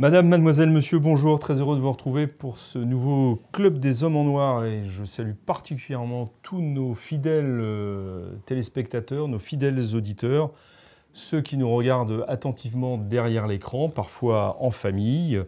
[0.00, 4.14] Madame, mademoiselle, monsieur, bonjour, très heureux de vous retrouver pour ce nouveau Club des Hommes
[4.14, 4.64] en Noir.
[4.64, 10.52] Et je salue particulièrement tous nos fidèles euh, téléspectateurs, nos fidèles auditeurs,
[11.14, 15.42] ceux qui nous regardent attentivement derrière l'écran, parfois en famille,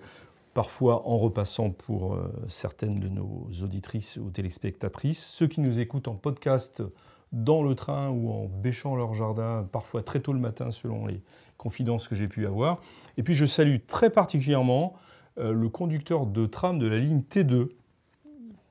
[0.53, 6.09] parfois en repassant pour euh, certaines de nos auditrices ou téléspectatrices, ceux qui nous écoutent
[6.09, 6.83] en podcast
[7.31, 11.23] dans le train ou en bêchant leur jardin, parfois très tôt le matin selon les
[11.61, 12.81] confidences que j'ai pu avoir.
[13.19, 14.95] Et puis je salue très particulièrement
[15.39, 17.69] euh, le conducteur de tram de la ligne T2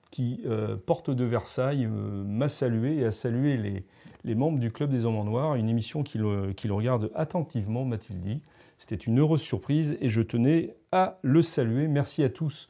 [0.09, 3.86] qui, euh, porte de Versailles, euh, m'a salué et a salué les,
[4.23, 6.23] les, membres du Club des Hommes en Noir, une émission qu'il
[6.58, 8.41] qu regarde attentivement, m'a-t-il dit.
[8.80, 11.88] C'était une heureuse surprise et je tenais à le saluer.
[11.88, 12.69] Merci à tous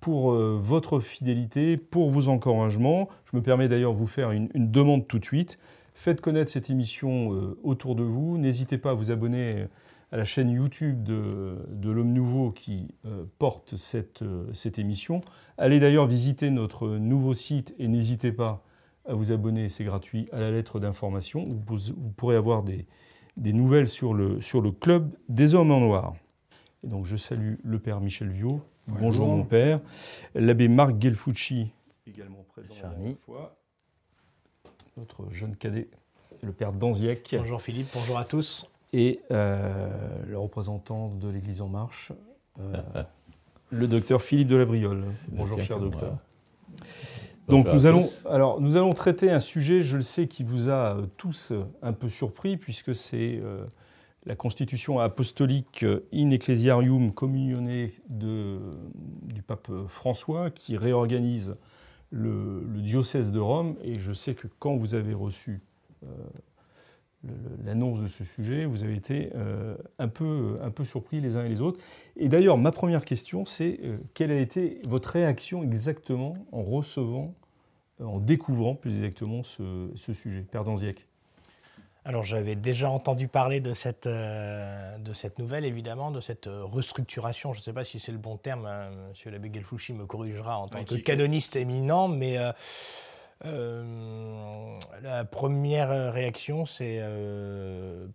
[0.00, 3.08] pour votre fidélité, pour vos encouragements.
[3.30, 5.58] Je me permets d'ailleurs de vous faire une, demande tout de suite.
[5.94, 8.36] Faites connaître cette émission euh, autour de vous.
[8.38, 9.66] N'hésitez pas à vous abonner
[10.12, 14.22] à la chaîne YouTube de, de l'Homme Nouveau qui euh, porte cette,
[14.52, 15.20] cette émission.
[15.56, 18.64] Allez d'ailleurs visiter notre nouveau site et n'hésitez pas
[19.06, 21.46] à vous abonner, c'est gratuit, à la lettre d'information.
[21.66, 22.86] Vous, vous, pourrez avoir des,
[23.36, 26.14] des nouvelles sur le, sur le club des hommes en noir.
[26.82, 29.80] Et donc je salue le père Michel Viau, Bonjour, mon père.
[30.34, 31.70] L'abbé Marc Gelfucci,
[32.06, 33.56] également présent la fois.
[34.96, 35.88] Notre jeune cadet,
[36.40, 37.34] le père Danziec.
[37.36, 38.70] Bonjour Philippe, bonjour à tous.
[38.92, 39.88] Et euh,
[40.28, 42.12] le représentant de l'Église En Marche,
[42.60, 42.76] euh,
[43.70, 45.02] le docteur Philippe de la Briole.
[45.32, 46.16] Bonjour cher docteur.
[47.48, 50.94] Donc nous allons, alors, nous allons traiter un sujet, je le sais, qui vous a
[50.94, 53.42] euh, tous un peu surpris, puisque c'est
[54.26, 55.84] la constitution apostolique
[56.14, 58.60] In Ecclesiarium Communione de,
[59.24, 61.56] du pape François qui réorganise
[62.10, 63.76] le, diocèse de Rome.
[63.82, 65.60] Et je sais que quand vous avez reçu
[66.04, 66.08] euh,
[67.64, 71.60] l'annonce de ce sujet, vous avez été euh, un, peu, surpris les uns et les
[71.60, 71.80] autres.
[72.16, 77.34] Et d'ailleurs, ma première question, c'est euh, quelle a été votre réaction exactement en recevant,
[78.00, 80.42] en découvrant plus exactement ce, ce sujet?
[80.42, 81.06] Père Danziec
[82.04, 86.64] alors j'avais déjà entendu parler de cette, euh, de cette nouvelle, évidemment, de cette euh,
[86.64, 87.54] restructuration.
[87.54, 90.58] Je ne sais pas si c'est le bon terme, hein, Monsieur l'abbé Gelfouchi me corrigera
[90.58, 92.36] en tant que canoniste éminent, mais
[93.46, 97.00] euh, la première réaction, c'est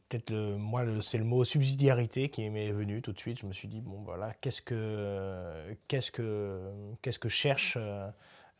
[0.10, 3.40] peut-être le, moi, c'est le mot subsidiarité qui m'est venu tout de suite.
[3.40, 6.60] Je me suis dit bon voilà, qu'est-ce que, qu'est-ce que,
[7.02, 7.76] qu'est-ce que cherche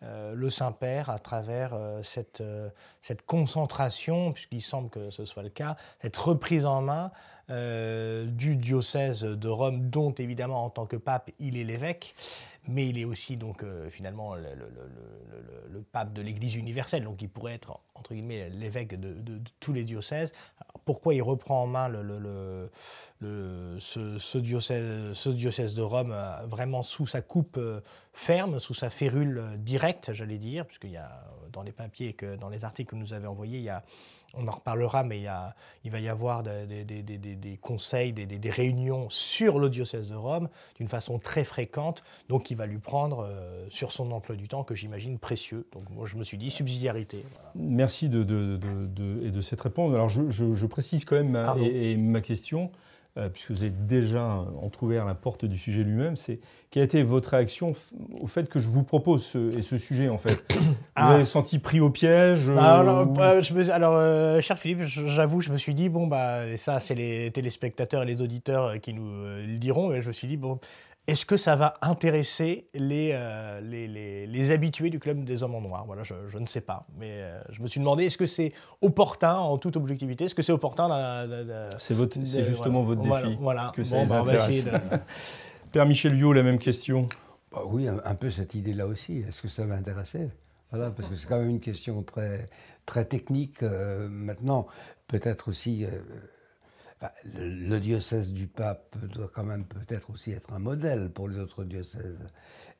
[0.02, 2.70] euh, le Saint-Père à travers euh, cette, euh,
[3.02, 7.12] cette concentration, puisqu'il semble que ce soit le cas, cette reprise en main
[7.52, 12.14] du diocèse de Rome, dont évidemment en tant que pape il est l'évêque,
[12.70, 17.80] mais il est aussi donc finalement le, pape de l'Église universelle, donc il pourrait être
[17.96, 20.32] entre guillemets l'évêque de, tous les diocèses.
[20.86, 21.90] pourquoi il reprend en main
[23.20, 26.16] ce, diocèse, de Rome
[26.46, 27.60] vraiment sous sa coupe
[28.14, 32.50] ferme, sous sa férule directe, j'allais dire, puisqu'il y a dans les papiers, que, dans
[32.50, 33.84] les articles que nous avez envoyés, il y a,
[34.34, 37.58] on en reparlera, mais il, y a, il va y avoir des, des, des, des
[37.58, 42.66] conseils, des, réunions sur le diocèse de Rome d'une façon très fréquente, donc il va
[42.66, 45.68] lui prendre euh, sur son emploi du temps que j'imagine précieux.
[45.74, 47.24] Donc moi je me suis dit subsidiarité.
[47.56, 49.94] Merci de, de, de, et de cette réponse.
[49.94, 52.72] Alors je, je, précise quand même ma, et ma question.
[53.18, 56.40] Euh, puisque vous avez déjà entrouvert la porte du sujet lui-même, c'est
[56.70, 57.74] quelle a été votre réaction
[58.22, 61.16] au fait que je vous propose ce, et ce sujet en fait Vous ah.
[61.16, 65.58] avez senti pris au piège Alors, euh, je alors euh, cher Philippe, j'avoue, je me
[65.58, 69.58] suis dit bon bah et ça c'est les téléspectateurs et les auditeurs qui nous le
[69.58, 70.60] diront, et je me suis dit bon
[71.10, 75.62] est-ce que ça va intéresser euh, les, les, les, habitués du club des hommes en
[75.62, 75.86] noir?
[75.88, 76.84] Voilà, je, je, ne sais pas.
[76.98, 80.44] Mais euh, je me suis demandé, est-ce que c'est opportun, en toute objectivité, est-ce que
[80.44, 80.88] c'est opportun
[81.78, 84.48] C'est justement votre défi voilà, que ça bon, bah,
[85.72, 87.10] Père Michel Viau, la même question.
[87.52, 89.24] Bah oui, un, peu cette idée-là aussi.
[89.28, 90.30] Est-ce que ça va intéresser?
[90.72, 92.50] Voilà, parce que c'est quand même une question très,
[92.86, 93.64] très technique.
[93.64, 94.68] Euh, maintenant,
[95.08, 95.86] peut-être aussi
[97.34, 101.64] le, diocèse du pape doit quand même peut-être aussi être un modèle pour les autres
[101.64, 102.18] diocèses.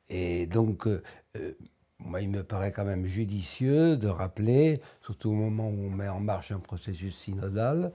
[0.08, 1.02] Et donc, euh,
[1.36, 1.52] euh,
[1.98, 6.08] moi, il me paraît quand même judicieux de rappeler, surtout au moment où on met
[6.08, 7.92] en marche un processus synodal,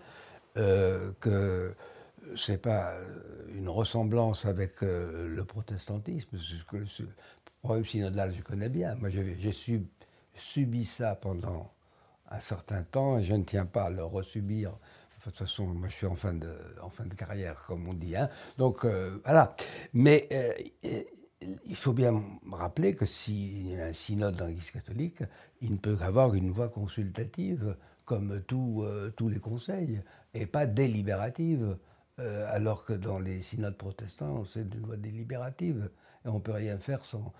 [0.57, 1.75] euh, que
[2.35, 2.93] c'est pas
[3.53, 7.09] une ressemblance avec le protestantisme, ce que le
[7.61, 8.95] problème synodal, je connais bien.
[8.95, 9.53] Moi, j'ai
[10.33, 11.71] subi ça pendant
[12.31, 14.77] un certain temps et je ne tiens pas à le resubir.
[15.25, 18.15] De toute façon, moi, je suis en fin de, carrière, comme on dit.
[18.15, 18.29] Hein.
[18.57, 18.85] Donc,
[19.23, 19.55] voilà.
[19.93, 20.29] Mais
[21.65, 25.23] il faut bien rappeler que s'il y a un synode dans l'Église catholique,
[25.61, 27.75] il ne peut qu'avoir une voix consultative,
[28.05, 30.01] comme euh, tous les conseils,
[30.33, 31.77] et pas délibérative,
[32.19, 35.89] euh, alors que dans les synodes protestants, c'est une voix délibérative.
[36.25, 37.33] On ne peut rien faire sans,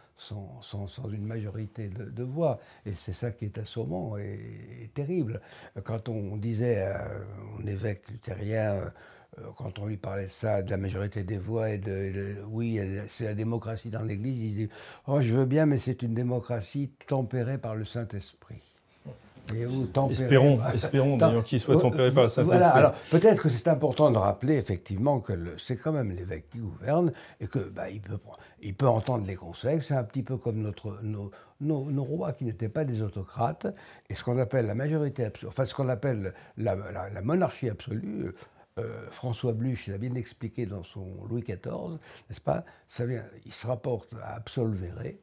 [1.11, 2.59] une majorité de, voix.
[2.85, 5.41] Et c'est ça qui est assommant et, terrible.
[5.83, 7.07] Quand on disait à
[7.59, 8.75] un évêque luthérien,
[9.39, 12.79] euh, quand on lui parlait de ça, de la majorité des voix et de, oui,
[13.09, 14.69] c'est la démocratie dans l'Église, il disait
[15.07, 18.74] Oh, je veux bien, mais c'est une démocratie tempérée par le Saint-Esprit.
[20.09, 22.57] Espérons, espérons d'ailleurs qu'il soit tempéré par le Saint-Esprit.
[22.57, 26.59] Voilà, alors peut-être que c'est important de rappeler effectivement que c'est quand même l'évêque qui
[26.59, 28.19] gouverne et que bah, il, peut,
[28.61, 29.81] il peut entendre les conseils.
[29.85, 31.31] C'est un petit peu comme notre, nos,
[31.61, 33.67] nos, rois qui n'étaient pas des autocrates.
[34.09, 38.31] Et ce qu'on appelle la majorité absolue, enfin ce qu'on appelle la, la, monarchie absolue,
[38.77, 41.97] euh, François Bluch l'a bien expliqué dans son Louis XIV,
[42.29, 42.65] n'est-ce pas?
[42.89, 45.15] Ça vient, Il se rapporte à Absolvere,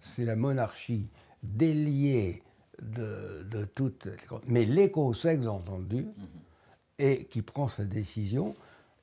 [0.00, 1.08] c'est la monarchie
[1.42, 2.42] déliée
[2.82, 4.08] de, de toutes.
[4.46, 6.06] Mais les conseils entendus,
[6.98, 8.54] et qui prend sa décision.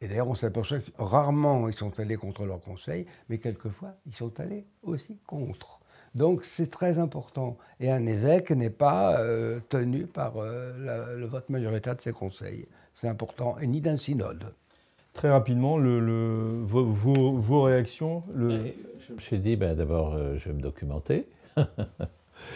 [0.02, 4.16] Et d'ailleurs, on s'aperçoit que rarement ils sont allés contre leur conseil, mais quelquefois ils
[4.16, 5.80] sont allés aussi contre.
[6.14, 7.58] Donc c'est très important.
[7.80, 12.68] Et un évêque n'est pas euh, tenu par euh, le vote majoritaire de ses conseils
[13.00, 14.54] c'est important, et ni d'un synode.
[15.14, 18.74] Très rapidement, le, vos, réactions le...
[19.08, 21.28] Je me suis dit, ben, d'abord, euh, je vais me documenter.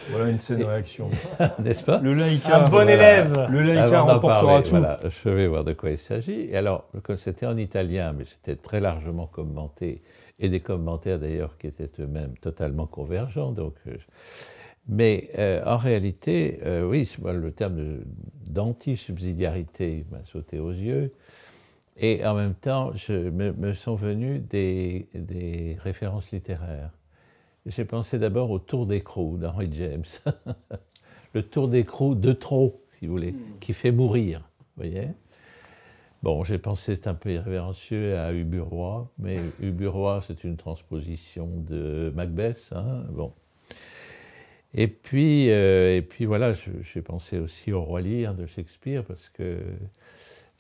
[0.09, 1.09] voilà une scène réaction.
[1.59, 4.71] N'est-ce pas Le laïka, Un bon élève Le laïka remportera tout.
[4.71, 6.49] Voilà, je vais voir de quoi il s'agit.
[6.49, 10.01] Et alors, c'était en italien, mais c'était très largement commenté,
[10.39, 13.51] et des commentaires d'ailleurs qui étaient eux-mêmes totalement convergents.
[13.51, 13.95] Donc, euh,
[14.87, 17.99] mais euh, en réalité, euh, oui, le terme
[18.47, 21.13] d'anti-subsidiarité m'a sauté aux yeux.
[21.97, 26.89] Et en même temps, je, me, sont venues des, des références littéraires.
[27.67, 30.05] J'ai pensé d'abord au Tour d'écrou d'Henry James.
[31.33, 33.59] le Tour d'écrou de trop, si vous voulez, hmm.
[33.59, 34.49] qui fait mourir.
[34.77, 35.09] voyez
[36.23, 42.11] Bon, j'ai pensé, c'est un peu irrévérencieux, à Uburois, mais Uburois, c'est une transposition de
[42.15, 42.71] Macbeth.
[42.75, 43.33] Hein bon.
[44.73, 49.29] Et puis, euh, et puis voilà, j'ai pensé aussi au Roi Lear de Shakespeare, parce
[49.29, 49.59] que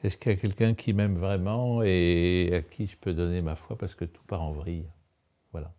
[0.03, 3.55] est-ce qu'il y a quelqu'un qui m'aime vraiment et à qui je peux donner ma
[3.55, 4.85] foi parce que tout part en vrille
[5.51, 5.71] Voilà.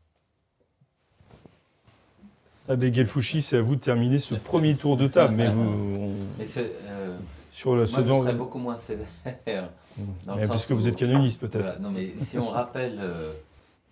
[2.68, 5.34] Abbé Gelfouchi, c'est à vous de terminer ce premier tour de table.
[5.34, 6.14] Mais vous.
[6.40, 7.18] Euh,
[7.50, 9.06] sur le, moi, je serais beaucoup moins sévère.
[10.24, 11.80] Dans puisque vous êtes canoniste, peut-être.
[11.80, 12.98] non, mais si on rappelle,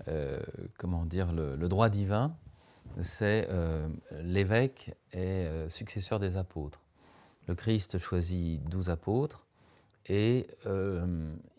[0.08, 0.40] euh,
[0.78, 2.32] comment dire, le droit divin,
[2.98, 3.88] c'est euh,
[4.22, 6.80] l'évêque est euh, successeur des apôtres.
[7.46, 9.46] Le Christ choisit douze apôtres
[10.06, 11.06] et euh,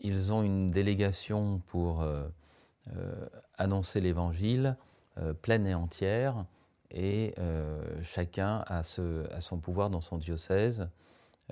[0.00, 2.04] ils ont une délégation pour
[3.58, 4.76] annoncer l'évangile
[5.42, 6.44] pleine et entière
[6.92, 7.34] et
[8.02, 10.88] chacun a, son pouvoir dans son diocèse.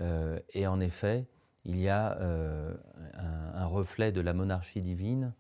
[0.01, 1.27] et en effet,
[1.65, 2.19] il y a
[3.15, 5.33] un, reflet de la monarchie divine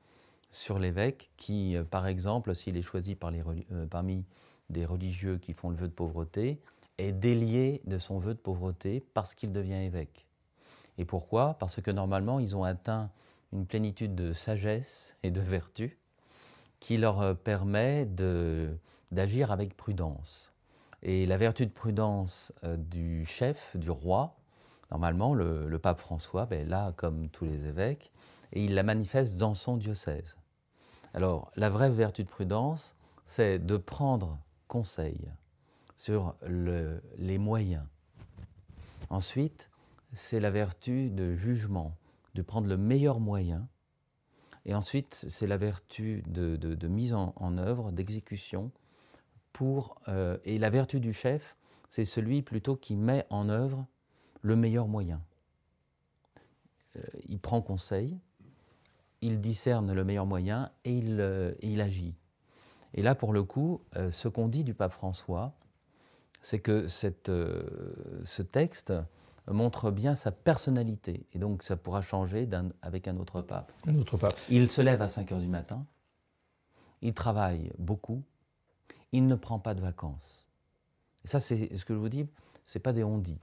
[0.50, 4.24] sur l'évêque qui, euh, par exemple, s'il est choisi euh, parmi
[4.68, 6.60] des religieux qui font le vœu de pauvreté,
[6.98, 10.26] est délié de son vœu de pauvreté parce qu'il devient évêque.
[10.98, 11.54] Et pourquoi?
[11.58, 13.10] Parce que normalement, ils ont atteint
[13.52, 15.98] une plénitude de sagesse et de vertu
[16.78, 18.06] qui leur euh, permet
[19.10, 20.52] d'agir avec prudence.
[21.02, 24.36] Et la vertu de prudence du chef, du roi,
[24.90, 28.12] normalement, le, pape François, ben là, comme tous les évêques,
[28.52, 30.36] et il la manifeste dans son diocèse.
[31.14, 34.38] Alors, la vraie vertu de prudence, c'est de prendre
[34.68, 35.30] conseil
[35.96, 37.84] sur les moyens.
[39.10, 39.70] Ensuite,
[40.12, 41.96] c'est la vertu de jugement,
[42.34, 43.68] de prendre le meilleur moyen.
[44.64, 48.70] Et ensuite, c'est la vertu de, mise en, œuvre, d'exécution.
[49.52, 51.56] Pour, euh, et la vertu du chef,
[51.88, 53.86] c'est celui plutôt qui met en œuvre
[54.42, 55.20] le meilleur moyen.
[56.96, 58.18] Euh, il prend conseil,
[59.20, 62.14] il discerne le meilleur moyen et il, euh, il agit.
[62.94, 65.52] Et là, pour le coup, ce qu'on dit du pape François,
[66.40, 67.30] c'est que cette,
[68.24, 68.92] ce texte
[69.46, 71.24] montre bien sa personnalité.
[71.32, 72.48] Et donc, ça pourra changer
[72.82, 73.70] avec un autre pape.
[73.86, 74.34] Un autre pape.
[74.48, 75.86] Il se lève à 5 heures du matin,
[77.02, 78.22] il travaille beaucoup,
[79.12, 80.46] il ne prend pas de vacances.
[81.24, 82.26] Et ça, c'est ce que je vous dis,
[82.64, 83.40] ce n'est pas des on-dit.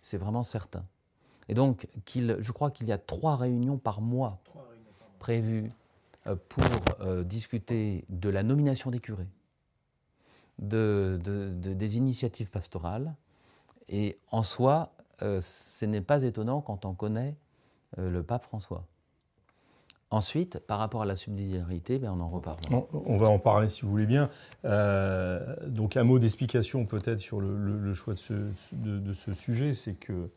[0.00, 0.84] C'est vraiment certain.
[1.48, 4.40] Et donc, je crois qu'il y a trois réunions par mois
[5.18, 5.70] prévues
[6.26, 6.64] euh, pour
[7.00, 9.28] euh, discuter de la nomination des curés,
[10.58, 13.14] de, des initiatives pastorales.
[13.88, 17.36] Et en soi, euh, ce n'est pas étonnant quand on connaît
[17.96, 18.84] le pape François.
[20.10, 22.60] Ensuite, par rapport à la subsidiarité, ben on en reparle.
[22.92, 24.30] On, va en parler si vous voulez bien.
[25.66, 30.30] donc un mot d'explication peut-être sur le, choix de ce, sujet, c'est que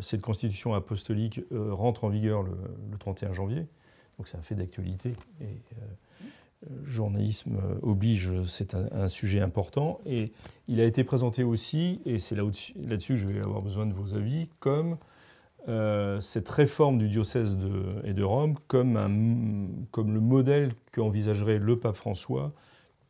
[0.00, 2.54] cette constitution apostolique rentre en vigueur le,
[3.00, 3.66] 31 janvier.
[4.18, 5.14] Donc c'est un fait d'actualité.
[5.40, 5.46] Et
[6.70, 10.00] euh, journalisme oblige, c'est un, sujet important.
[10.06, 10.32] Et
[10.68, 12.74] il a été présenté aussi, et c'est là-dessus
[13.14, 14.96] que je vais avoir besoin de vos avis, comme
[15.68, 18.94] euh, cette réforme du diocèse de, et de Rome, comme,
[19.96, 22.52] le modèle qu'envisagerait le pape François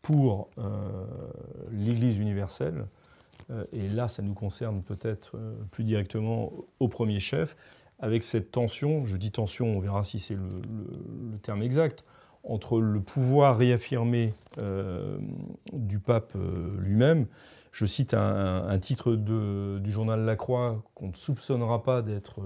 [0.02, 1.06] pour euh,
[1.70, 2.86] l'Église universelle.
[3.72, 5.36] et là, ça nous concerne peut-être
[5.70, 7.56] plus directement au premier chef
[8.02, 12.04] avec cette tension, je dis tension, on verra si c'est le, terme exact,
[12.42, 15.16] entre le pouvoir réaffirmé euh,
[15.72, 17.26] du pape euh, lui-même.
[17.72, 22.40] Je cite un, titre du journal La Croix qu'on ne soupçonnera pas d'être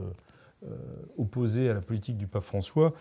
[0.64, 0.76] euh,
[1.18, 2.94] opposé à la politique du pape François.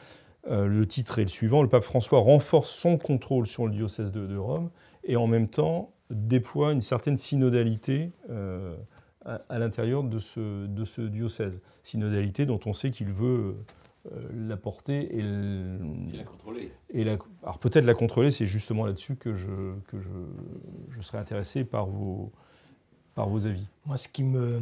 [0.49, 4.37] le titre est le suivant Le pape François renforce son contrôle sur le diocèse de
[4.37, 4.69] Rome
[5.03, 8.11] et en même temps déploie une certaine synodalité
[9.25, 11.61] à, l'intérieur de ce, de ce diocèse.
[11.83, 13.65] Synodalité dont on sait qu'il veut euh,
[14.33, 16.71] la porter et, la contrôler.
[16.93, 20.09] Et la, alors peut-être la contrôler, c'est justement là-dessus que, je, que je,
[20.89, 22.31] je, serais intéressé par vos,
[23.15, 24.61] par vos avis Moi, ce qui me,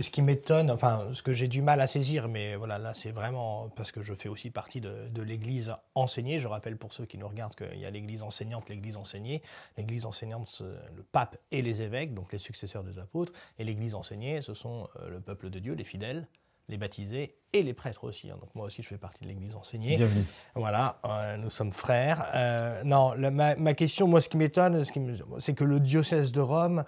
[0.00, 3.10] ce qui m'étonne, enfin, ce que j'ai du mal à saisir, mais voilà, là, c'est
[3.10, 6.38] vraiment parce que je fais aussi partie de, de l'Église enseignée.
[6.38, 9.42] Je rappelle pour ceux qui nous regardent qu'il y a l'Église enseignante, l'Église enseignée.
[9.76, 10.62] L'Église enseignante,
[10.96, 14.88] le pape et les évêques, donc les successeurs des apôtres, et l'Église enseignée, ce sont
[15.00, 16.28] euh, le peuple de Dieu, les fidèles,
[16.68, 18.30] les baptisés et les prêtres aussi.
[18.30, 18.36] Hein.
[18.40, 19.96] Donc moi aussi, je fais partie de l'Église enseignée.
[19.96, 20.24] Bienvenue.
[20.54, 22.30] Voilà, euh, nous sommes frères.
[22.34, 24.84] Euh, non, ma, ma, question, moi, ce qui m'étonne,
[25.40, 26.84] c'est que le diocèse de Rome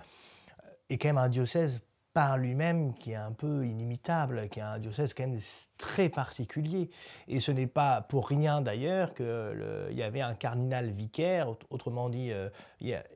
[0.89, 1.81] est quand même un diocèse
[2.17, 5.39] par lui-même qui est un peu inimitable, qui est un diocèse quand même
[5.77, 6.89] très particulier.
[7.29, 12.33] Et ce n'est pas pour rien d'ailleurs qu'il y avait un cardinal vicaire, autrement dit,
[12.33, 12.49] euh,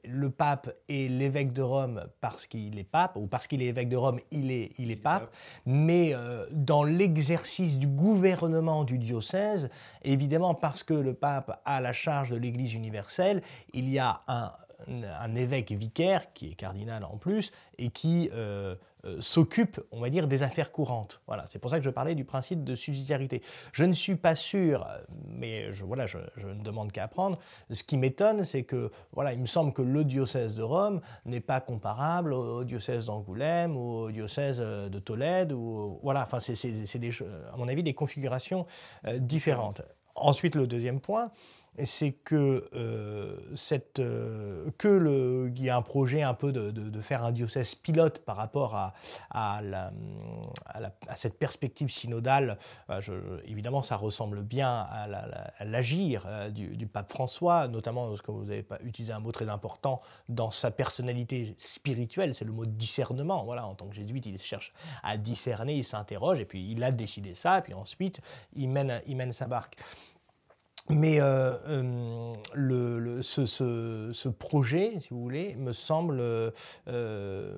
[0.04, 3.88] le pape est l'évêque de Rome parce qu'il est pape, ou parce qu'il est évêque
[3.88, 5.30] de Rome, il est, il est pape.
[5.64, 9.71] Mais euh, dans l'exercice du gouvernement du diocèse,
[10.02, 13.42] évidemment parce que le pape a la charge de l'Église universelle,
[13.73, 14.50] il y a un
[14.88, 20.11] un évêque vicaire, qui est cardinal en plus, et qui euh, euh, s'occupe, on va
[20.11, 21.21] dire, des affaires courantes.
[21.26, 23.42] Voilà, c'est pour ça que je parlais du principe de subsidiarité.
[23.73, 24.87] Je ne suis pas sûr,
[25.26, 27.38] mais je, voilà, je, ne demande qu'à apprendre.
[27.71, 31.40] Ce qui m'étonne, c'est que, voilà, il me semble que le diocèse de Rome n'est
[31.40, 35.52] pas comparable au diocèse d'Angoulême ou au diocèse euh, de Tolède.
[35.52, 36.54] Ou, voilà, enfin, c'est,
[37.52, 38.66] à mon avis, des configurations
[39.19, 39.83] différentes.
[40.14, 41.30] Ensuite, le deuxième point,
[41.85, 43.37] c'est que, euh,
[43.99, 48.37] euh, que il y a un projet un peu de, faire un diocèse pilote par
[48.37, 48.95] rapport à,
[49.31, 49.61] à,
[51.17, 52.59] cette perspective synodale.
[52.91, 58.63] Euh, évidemment, ça ressemble bien à l'agir du, pape François, notamment parce que vous avez
[58.63, 63.45] pas utilisé un mot très important dans sa personnalité spirituelle, c'est le mot discernement.
[63.45, 64.73] Voilà, en tant que jésuite, il cherche
[65.03, 68.21] à discerner, il s'interroge, et puis il a décidé ça, et puis ensuite
[68.55, 69.77] il mène sa barque.
[70.89, 77.57] Mais euh, euh, le, ce, projet, si vous voulez, me semble euh,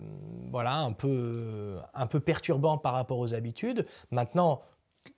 [0.50, 3.87] voilà, un, peu, un peu perturbant par rapport aux habitudes.
[4.11, 4.62] Maintenant,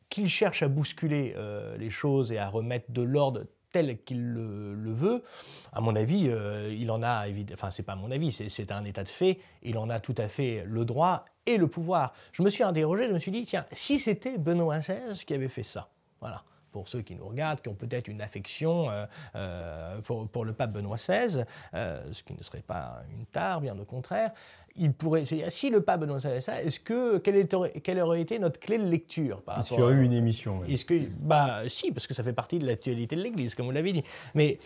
[0.08, 1.34] qu'il cherche à bousculer
[1.76, 5.24] les choses et à remettre de l'ordre tel qu'il le, veut,
[5.72, 6.30] à mon avis,
[6.70, 9.90] il en a, enfin c'est pas mon avis, c'est un état de fait, il en
[9.90, 12.12] a tout à fait le droit et le pouvoir.
[12.30, 15.48] Je me suis interrogé, je me suis dit, tiens, si c'était Benoît XVI qui avait
[15.48, 15.88] fait ça,
[16.20, 20.52] voilà pour ceux qui nous regardent, qui ont peut-être une affection euh, euh, pour, le
[20.52, 24.32] pape Benoît XVI, euh, ce qui ne serait pas une tare, bien au contraire,
[24.74, 28.76] il pourrait si le pape Benoît XVI ça, est-ce que quelle, aurait été notre clé
[28.76, 32.14] de lecture Est-ce qu'il y aurait eu une émission Est-ce que bah si parce que
[32.14, 34.02] ça fait partie de l'actualité de l'Église comme vous l'avez dit.
[34.34, 34.58] Mais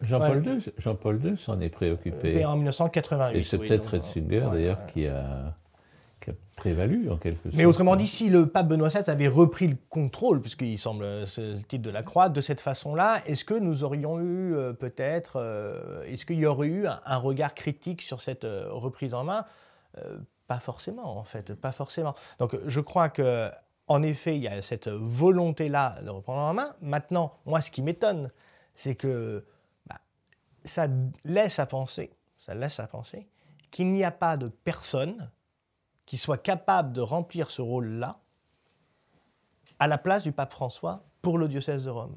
[0.00, 2.46] Jean-Paul II, Jean-Paul II s'en est préoccupé.
[2.46, 3.38] en 1988.
[3.38, 5.54] Et c'est peut-être Ratzinger d'ailleurs qui a
[6.56, 7.54] prévalu en quelque sorte.
[7.54, 11.42] Mais autrement dit, si le pape Benoît VII avait repris le contrôle, puisqu'il semble, c'est
[11.42, 15.36] le titre de la croix, de cette façon-là, est-ce que nous aurions eu euh, peut-être,
[15.36, 19.44] euh, est-ce qu'il y aurait eu un, regard critique sur cette euh, reprise en main?
[20.46, 22.14] Pas forcément, en fait, pas forcément.
[22.38, 23.50] Donc je crois que,
[23.88, 26.76] en effet, il y a cette volonté-là de reprendre en main.
[26.82, 28.30] Maintenant, moi, ce qui m'étonne,
[28.74, 29.46] c'est que
[29.86, 29.96] bah,
[30.66, 30.86] ça
[31.24, 33.26] laisse à penser, ça laisse à penser
[33.70, 35.30] qu'il n'y a pas de personne
[36.06, 38.20] qui soit capable de remplir ce rôle-là
[39.78, 42.16] à la place du pape François pour le diocèse de Rome.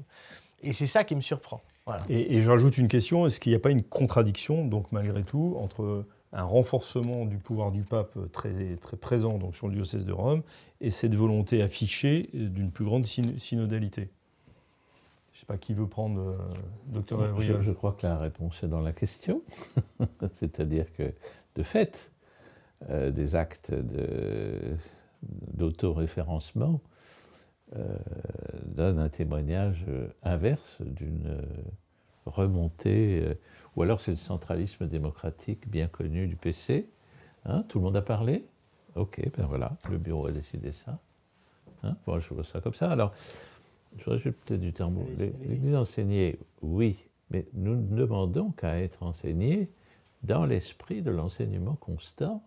[0.62, 1.60] Et c'est ça qui me surprend.
[2.08, 5.56] Et, je rajoute une question, est-ce qu'il n'y a pas une contradiction, donc malgré tout,
[5.58, 10.12] entre un renforcement du pouvoir du pape très, très présent donc, sur le diocèse de
[10.12, 10.42] Rome
[10.80, 14.10] et cette volonté affichée d'une plus grande synodalité?
[15.32, 16.36] Je ne sais pas qui veut prendre, euh,
[16.86, 19.42] docteur je, je, crois que la réponse est dans la question.
[20.34, 21.12] C'est-à-dire que,
[21.56, 22.12] de fait,
[22.88, 23.72] euh, des actes
[25.22, 26.80] d'autoréférencement
[27.76, 27.96] euh,
[28.64, 31.42] donne un témoignage euh, inverse d'une euh,
[32.26, 33.36] remontée,
[33.76, 36.88] ou alors c'est le centralisme démocratique bien connu du PC.
[37.44, 38.44] Hein, tout le monde a parlé?
[38.96, 40.98] Ok, ben voilà, le bureau a décidé ça.
[41.82, 42.90] Hein, bon, je vois ça comme ça.
[42.90, 43.14] Alors,
[43.98, 44.92] j'aurais peut-être du temps.
[45.16, 49.70] L'Église enseignée, oui, mais nous ne demandons qu'à être enseignés
[50.22, 52.42] dans l'esprit de l'enseignement constant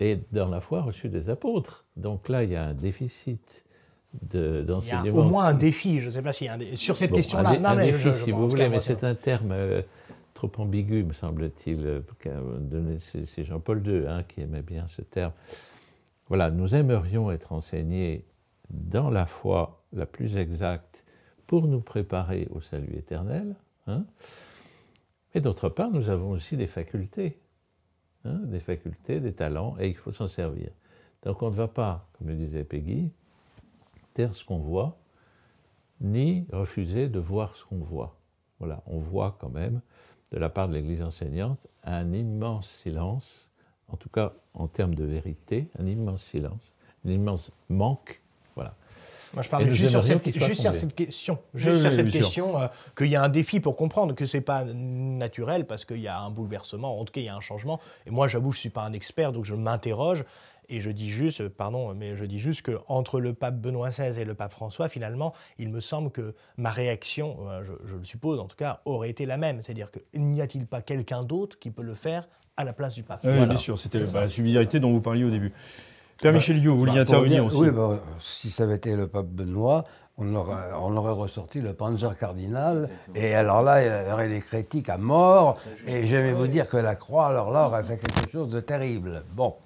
[0.00, 1.84] et dans la foi reçue des apôtres.
[1.96, 3.64] Donc là, il y a un déficit
[4.22, 5.04] d'enseignement.
[5.04, 7.50] il y a au moins un défi, je ne sais pas si sur cette question-là.
[7.50, 9.82] Un, un défi, si vous voulez, mais c'est un terme euh,
[10.34, 11.84] trop ambigu, me semble-t-il.
[11.84, 15.32] Euh, c'est Jean-Paul II hein, qui aimait bien ce terme.
[16.28, 18.24] Voilà, nous aimerions être enseignés
[18.70, 21.04] dans la foi la plus exacte
[21.46, 23.54] pour nous préparer au salut éternel.
[23.86, 24.04] Hein.
[25.34, 27.38] Et d'autre part, nous avons aussi des facultés,
[28.26, 30.70] hein, des facultés, des talents, et il faut s'en servir.
[31.22, 33.10] Donc on ne va pas, comme le disait Peggy,
[34.16, 34.96] ce qu'on voit,
[36.00, 38.16] ni refuser de voir ce qu'on voit.
[38.58, 39.80] Voilà, on voit quand même,
[40.32, 43.50] de la part de l'Église enseignante, un immense silence,
[43.88, 48.22] en tout cas en termes de vérité, un immense silence, un immense manque.
[49.36, 53.22] Moi, je parle juste sur, cette, question, juste sur cette question euh, qu'il y a
[53.22, 57.04] un défi pour comprendre que c'est pas naturel parce qu'il y a un bouleversement, en
[57.04, 57.78] tout cas il y a un changement.
[58.06, 60.24] Et moi, j'avoue, je suis pas un expert, donc je m'interroge.
[60.70, 64.18] Et je dis juste, pardon, mais je dis juste que entre le pape Benoît XVI
[64.18, 68.40] et le pape François, finalement, il me semble que ma réaction, euh, je, le suppose
[68.40, 69.60] en tout cas, aurait été la même.
[69.62, 72.26] C'est-à-dire qu'il n'y a-t-il pas quelqu'un d'autre qui peut le faire
[72.56, 73.20] à la place du pape?
[73.24, 75.52] Oui, bien sûr, c'était bah, la subsidiarité dont vous parliez au début.
[76.20, 77.70] Père bah, Michel vous vouliez bah, intervenir aussi Oui,
[78.20, 79.84] si ça avait été le pape Benoît,
[80.18, 84.40] on aurait, on aurait ressorti le Panzer cardinal, et alors là, il y aurait des
[84.40, 87.98] critiques à mort, et je vais vous dire que la croix, alors là, aurait fait
[87.98, 89.24] quelque chose de terrible.
[89.34, 89.56] Bon.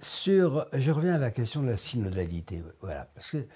[0.00, 2.62] Sur, je reviens à la question de la synodalité.
[2.80, 3.46] Voilà, parce que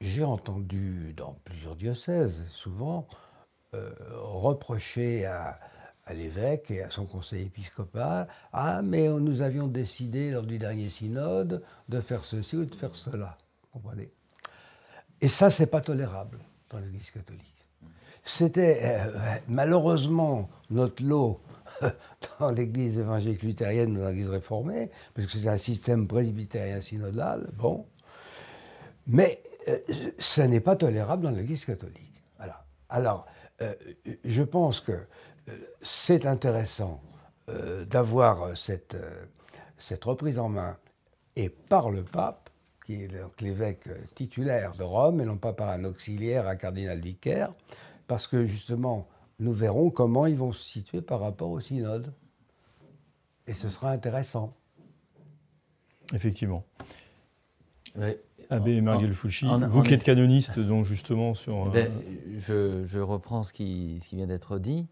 [0.00, 3.06] j'ai entendu dans plusieurs diocèses, souvent,
[3.74, 5.58] euh, reprocher à,
[6.12, 11.62] l'évêque et à son conseil épiscopal Ah, mais nous avions décidé lors du dernier synode
[11.88, 13.38] de faire ceci ou de faire cela.
[13.72, 14.10] Comprenez?
[15.20, 16.38] Et ça, c'est pas tolérable
[16.68, 17.66] dans l'Église catholique.
[18.22, 21.40] C'était euh, malheureusement notre lot
[22.40, 27.86] dans l'église évangélique luthérienne dans l'église réformée, parce que c'est un système presbytérien synodal, bon.
[29.06, 29.78] Mais euh,
[30.18, 32.22] ça n'est pas tolérable dans l'église catholique.
[32.38, 32.64] Voilà.
[32.88, 33.26] Alors,
[33.62, 33.74] euh,
[34.24, 35.06] je pense que euh,
[35.82, 37.00] c'est intéressant
[37.90, 38.96] d'avoir cette,
[39.76, 40.78] cette reprise en main
[41.36, 42.50] et par le pape,
[42.86, 47.52] qui est l'évêque titulaire de Rome, et non pas par un auxiliaire, un cardinal vicaire,
[48.06, 49.06] parce que justement,
[49.40, 52.12] nous verrons comment ils vont se situer par rapport au synode.
[53.46, 54.54] Et ce sera intéressant.
[56.12, 56.64] Effectivement.
[58.50, 61.68] Abbé Marguerite Fouchi, vous qui êtes canoniste, donc justement sur.
[61.68, 61.92] Eh ben,
[62.38, 64.86] je, je, reprends ce qui, ce qui vient d'être dit.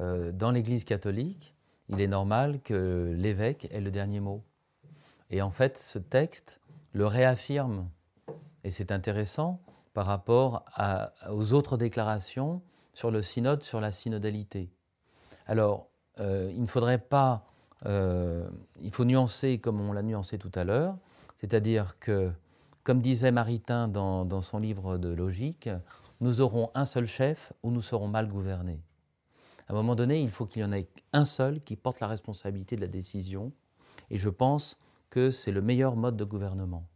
[0.00, 1.54] Euh, dans l'Église catholique,
[1.88, 4.42] il est normal que l'évêque ait le dernier mot.
[5.30, 6.60] Et en fait, ce texte
[6.92, 7.88] le réaffirme.
[8.64, 9.60] Et c'est intéressant
[9.94, 10.64] par rapport
[11.30, 14.70] aux autres déclarations sur le synode, sur la synodalité.
[15.46, 15.88] Alors,
[16.20, 17.44] euh, il ne faudrait pas,
[17.86, 18.48] euh,
[18.80, 20.96] il faut nuancer comme on l'a nuancé tout à l'heure,
[21.40, 22.30] c'est-à-dire que,
[22.82, 25.70] comme disait Maritain dans, son livre de logique,
[26.20, 28.80] nous aurons un seul chef ou nous serons mal gouvernés.
[29.68, 32.06] À un moment donné, il faut qu'il y en ait un seul qui porte la
[32.06, 33.52] responsabilité de la décision,
[34.10, 34.78] et je pense
[35.10, 36.86] que c'est le meilleur mode de gouvernement.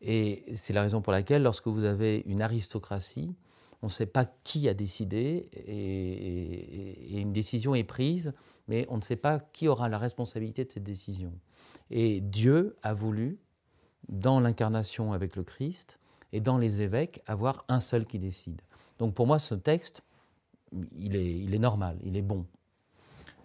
[0.00, 3.36] Et c'est la raison pour laquelle, lorsque vous avez une aristocratie,
[3.82, 8.32] on ne sait pas qui a décidé et, une décision est prise,
[8.66, 11.32] mais on ne sait pas qui aura la responsabilité de cette décision.
[11.90, 13.38] Et Dieu a voulu,
[14.08, 16.00] dans l'incarnation avec le Christ
[16.32, 18.60] et dans les évêques, avoir un seul qui décide.
[18.98, 20.02] Donc pour moi, ce texte,
[20.98, 22.46] il est, il est normal, il est bon.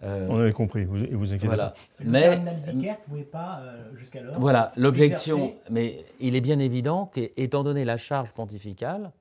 [0.04, 1.70] Euh, on avait compris, vous, vous inquiétez voilà.
[1.70, 1.76] pas.
[2.04, 4.38] Mais ne pouvait pas euh, jusqu'alors.
[4.38, 9.12] Voilà, l'objection, mais il est bien évident qu'étant donné la charge pontificale,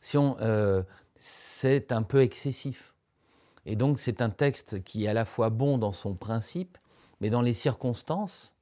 [0.00, 0.82] si euh,
[1.18, 2.94] c'est un peu excessif.
[3.66, 6.78] Et donc c'est un texte qui est à la fois bon dans son principe,
[7.20, 8.54] mais dans les circonstances,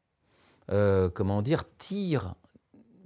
[0.69, 2.35] comment dire, tire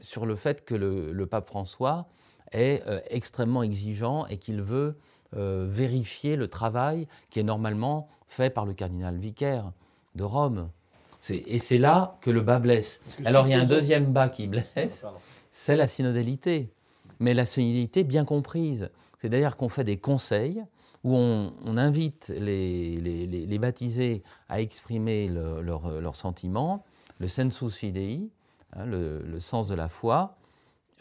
[0.01, 2.09] sur le fait que le, pape François
[2.53, 4.97] est extrêmement exigeant et qu'il veut
[5.35, 9.73] vérifier le travail qui est normalement fait par le cardinal vicaire
[10.15, 10.71] de Rome.
[11.31, 13.01] Et c'est là que le bas blesse.
[13.25, 15.07] Alors il y a un deuxième bas qui blesse,
[15.51, 16.71] c'est la synodalité.
[17.21, 18.91] Mais la synodalité bien comprise.
[19.21, 20.63] C'est d'ailleurs qu'on fait des conseils
[21.05, 26.85] où on, invite les, baptisés à exprimer leurs sentiments,
[27.21, 28.29] le sensus fidei,
[28.75, 30.37] hein, le, sens de la foi,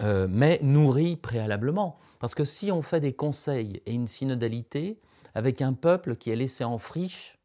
[0.02, 1.98] euh, mais nourri préalablement.
[2.20, 5.00] Parce que si on fait des conseils et une synodalité
[5.36, 7.38] avec un peuple qui est laissé en friche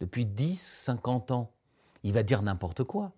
[0.00, 1.52] depuis 10, 50 ans,
[2.02, 3.12] il va dire n'importe quoi.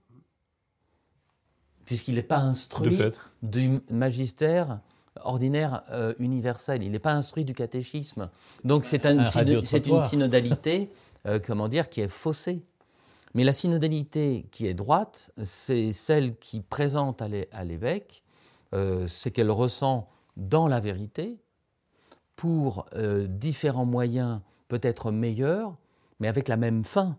[1.84, 2.98] Puisqu'il n'est pas instruit
[3.42, 4.80] du magistère
[5.22, 8.28] ordinaire euh, universel, il n'est pas instruit du catéchisme.
[8.62, 10.90] Donc c'est une synodalité,
[11.26, 12.62] euh, comment dire, qui est faussée.
[13.34, 18.22] Mais la synodalité qui est droite, c'est celle qui présente à l'évêque
[18.74, 21.40] euh, ce qu'elle ressent dans la vérité
[22.37, 22.87] pour
[23.28, 25.76] différents moyens peut-être meilleurs,
[26.20, 27.18] mais avec la même fin.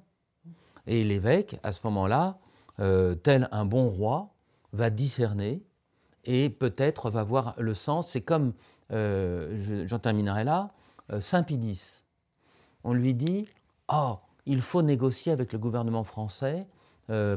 [0.87, 2.39] Et l'évêque, à ce moment-là,
[2.79, 4.33] euh, tel un bon roi,
[4.71, 5.63] va discerner
[6.25, 8.09] et peut-être va voir le sens.
[8.09, 8.53] C'est comme,
[8.91, 10.69] euh, j'en terminerai là,
[11.11, 12.03] euh, Saint Pidis.
[12.83, 13.47] On lui dit
[13.91, 16.67] Oh, il faut négocier avec le gouvernement français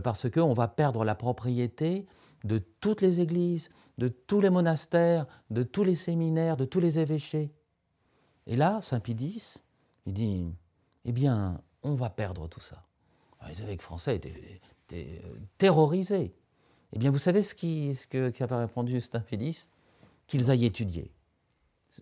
[0.05, 2.05] parce qu'on va perdre la propriété
[2.45, 6.99] de toutes les églises, de tous les monastères, de tous les séminaires, de tous les
[6.99, 7.53] évêchés.
[8.47, 9.63] Et là, Saint Pidis,
[10.07, 10.47] il dit
[11.05, 12.85] Eh bien, on va perdre tout ça.
[13.49, 14.61] Les évêques français étaient,
[14.93, 16.35] euh, terrorisés.
[16.93, 19.69] Eh bien, vous savez ce qui, ce que, qu'avait répondu Saint Félix
[20.27, 21.13] Qu'ils aillent étudier.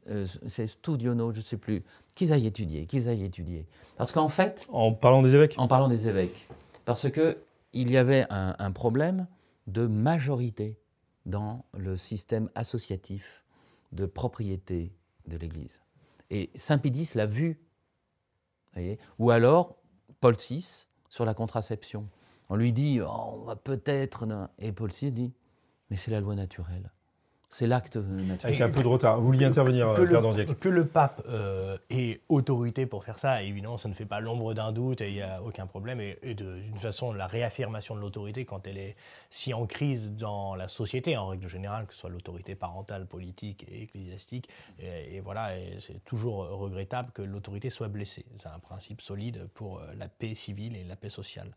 [0.09, 1.83] Euh, c'est Studiono, je ne sais plus.
[2.15, 3.67] Qu'ils aillent étudier, qu'ils aillent étudier.
[3.97, 4.67] Parce qu'en fait.
[4.71, 6.47] En parlant des évêques En parlant des évêques.
[6.85, 9.27] Parce qu'il y avait un, un, problème
[9.67, 10.80] de majorité
[11.27, 13.45] dans le système associatif
[13.93, 14.95] de propriété
[15.27, 15.81] de l'Église.
[16.31, 17.61] Et Saint Pédis l'a vu.
[19.19, 19.77] Ou alors,
[20.21, 22.09] Paul VI sur la contraception.
[22.49, 24.27] On lui dit, oh, on va peut-être.
[24.59, 25.33] Et Paul VI dit,
[25.91, 26.93] mais c'est la loi naturelle.
[27.53, 28.55] C'est l'acte naturel.
[28.55, 29.19] Avec un peu de retard.
[29.19, 33.43] Vous vouliez intervenir, que Père le, Que le pape euh, ait autorité pour faire ça,
[33.43, 36.01] évidemment, ça ne fait pas l'ombre d'un doute et il n'y a aucun problème.
[36.01, 38.95] Et, d'une façon, la réaffirmation de l'autorité, quand elle est
[39.31, 43.67] si en crise dans la société, en règle générale, que ce soit l'autorité parentale, politique
[43.69, 48.25] et ecclésiastique, et, voilà, c'est toujours regrettable que l'autorité soit blessée.
[48.37, 51.51] C'est un principe solide pour euh, la paix civile et la paix sociale.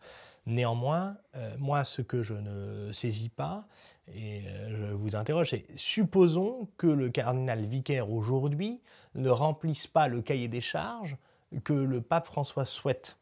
[0.46, 3.66] Néanmoins, euh, moi, ce que je ne saisis pas,
[4.12, 8.82] et euh, je vous interroge, c'est supposons que le cardinal vicaire aujourd'hui
[9.16, 11.16] ne remplisse pas le cahier des charges
[11.64, 13.18] que le pape François souhaite.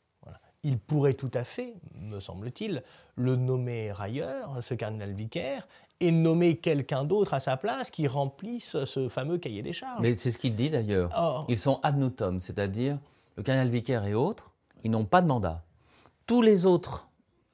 [0.63, 2.84] Il pourrait tout à fait, me semble-t-il,
[3.15, 5.67] le nommer ailleurs, ce cardinal vicaire,
[6.00, 10.02] et nommer quelqu'un d'autre à sa place qui remplisse ce fameux cahier des charges.
[10.02, 11.46] Mais c'est ce qu'il dit d'ailleurs.
[11.48, 13.00] Ils sont ad nutum, c'est-à-dire
[13.38, 14.52] le cardinal vicaire et autres,
[14.84, 15.63] ils n'ont pas de mandat.
[16.28, 17.08] Tous les autres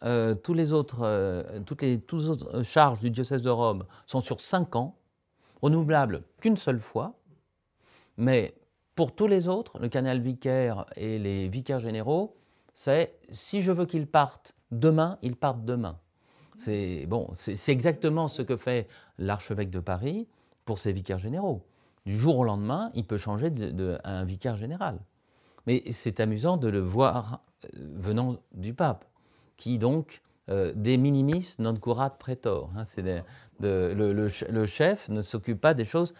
[0.03, 4.41] euh, tous les autres, euh, toutes les, autres charges du diocèse de Rome sont sur
[4.41, 4.95] cinq ans,
[5.61, 7.15] renouvelables qu'une seule fois,
[8.17, 8.55] mais
[8.95, 12.35] pour tous les autres, le canal vicaire et les vicaires généraux,
[12.73, 15.97] c'est si je veux qu'ils partent demain, ils partent demain.
[16.57, 17.27] C'est bon,
[17.67, 20.27] exactement ce que fait l'archevêque de Paris
[20.65, 21.63] pour ses vicaires généraux.
[22.05, 24.99] Du jour au lendemain, il peut changer de, un vicaire général.
[25.65, 29.05] Mais c'est amusant de le voir euh, venant du pape
[29.57, 32.69] qui donc euh, des minimis non curat pretor.
[32.77, 33.03] Hein, c'est
[33.59, 36.13] le, chef ne s'occupe pas des choses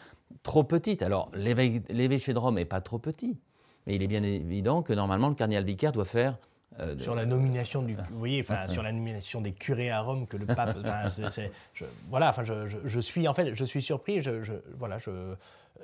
[0.43, 1.02] trop petites.
[1.02, 3.38] Alors l'évêché de Rome n'est pas trop petit,
[3.86, 6.38] mais il est bien évident que normalement le cardinal vicaire doit faire
[6.80, 10.38] euh, sur la nomination du, vous voyez, sur la nomination des curés à Rome que
[10.38, 10.78] le pape,
[12.10, 14.32] voilà, enfin, je, suis en fait, je suis surpris, je,
[14.78, 15.34] voilà, je,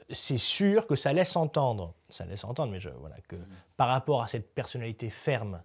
[0.09, 3.35] c'est sûr que ça laisse entendre, ça laisse entendre, mais je, voilà, que
[3.75, 5.61] par rapport à cette personnalité ferme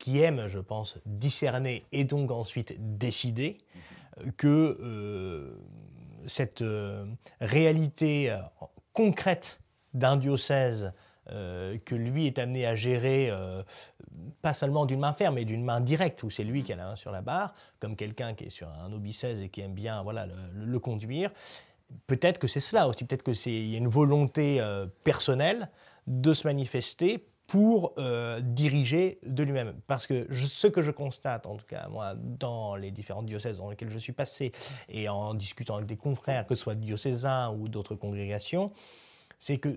[0.00, 3.58] qui aime, je pense, discerner et donc ensuite décider
[4.36, 5.54] que euh,
[6.26, 7.06] cette euh,
[7.40, 8.38] réalité euh,
[8.92, 9.60] concrète
[9.94, 10.92] d'un diocèse
[11.84, 13.30] que lui est amené à gérer,
[14.42, 16.86] pas seulement d'une main ferme, mais d'une main directe, où c'est lui qui a la
[16.86, 20.02] main sur la barre, comme quelqu'un qui est sur un obicèse et qui aime bien
[20.02, 21.30] voilà, le, conduire.
[22.08, 24.60] Peut-être que c'est cela aussi, peut-être qu'il y a une volonté
[25.04, 25.68] personnelle
[26.08, 29.74] de se manifester pour euh, diriger de lui-même.
[29.88, 33.68] Parce que ce que je constate, en tout cas moi, dans les différents diocèses dans
[33.68, 34.52] lesquels je suis passé,
[34.88, 38.70] et en discutant avec des confrères, que ce soit diocésains ou d'autres congrégations,
[39.40, 39.76] c'est que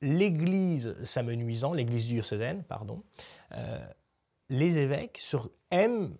[0.00, 3.02] l'Église s'amenuisant, l'Église diocésaine, pardon,
[3.54, 3.78] euh,
[4.48, 6.16] les évêques sur, aiment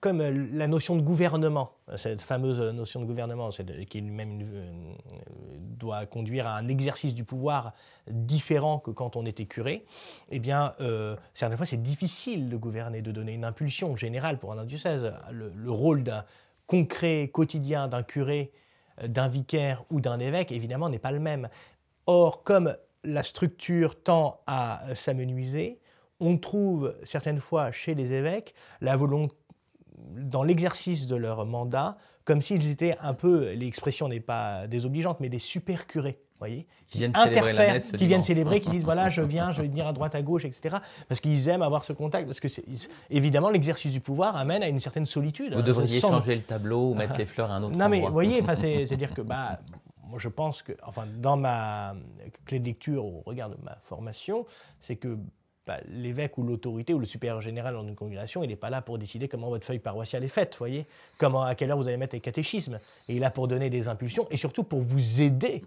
[0.00, 3.50] comme la notion de gouvernement, cette fameuse notion de gouvernement,
[3.88, 4.42] qui même
[5.58, 7.72] doit conduire à un exercice du pouvoir
[8.08, 9.84] différent que quand on était curé,
[10.30, 10.74] eh bien,
[11.34, 15.12] certaines fois, c'est difficile de gouverner, de donner une impulsion générale pour un diocèse.
[15.30, 16.24] le rôle d'un
[16.66, 18.52] concret, quotidien d'un curé,
[19.06, 21.48] d'un vicaire ou d'un évêque, évidemment, n'est pas le même.
[22.06, 25.80] Or, comme la structure tend à s'amenuiser,
[26.22, 29.34] on trouve certaines fois chez les évêques la volonté,
[30.16, 35.28] dans l'exercice de leur mandat, comme s'ils étaient un peu, l'expression n'est pas désobligeante, mais
[35.28, 36.18] des super curés.
[36.38, 39.62] Voyez, qui viennent célébrer la messe qui viennent célébrer, qui disent voilà, je viens, je
[39.62, 40.76] vais venir à droite, à gauche, etc.
[41.08, 42.26] Parce qu'ils aiment avoir ce contact.
[42.26, 42.48] Parce que
[43.10, 45.54] évidemment, l'exercice du pouvoir amène à une certaine solitude.
[45.54, 47.88] Vous devriez changer le tableau ou mettre les fleurs à un autre non, endroit.
[47.88, 49.60] Non, mais vous voyez, c'est-à-dire que bah,
[50.08, 51.94] moi, je pense que, enfin, dans ma
[52.44, 54.44] clé de lecture au regard de ma formation,
[54.80, 55.16] c'est que
[55.66, 58.82] bah, l'évêque ou l'autorité ou le supérieur général dans une congrégation, il n'est pas là
[58.82, 60.86] pour décider comment votre feuille paroissiale est faite, voyez,
[61.18, 62.80] comment à quelle heure vous allez mettre les catéchismes.
[63.08, 65.64] Et il est là pour donner des impulsions et surtout pour vous aider,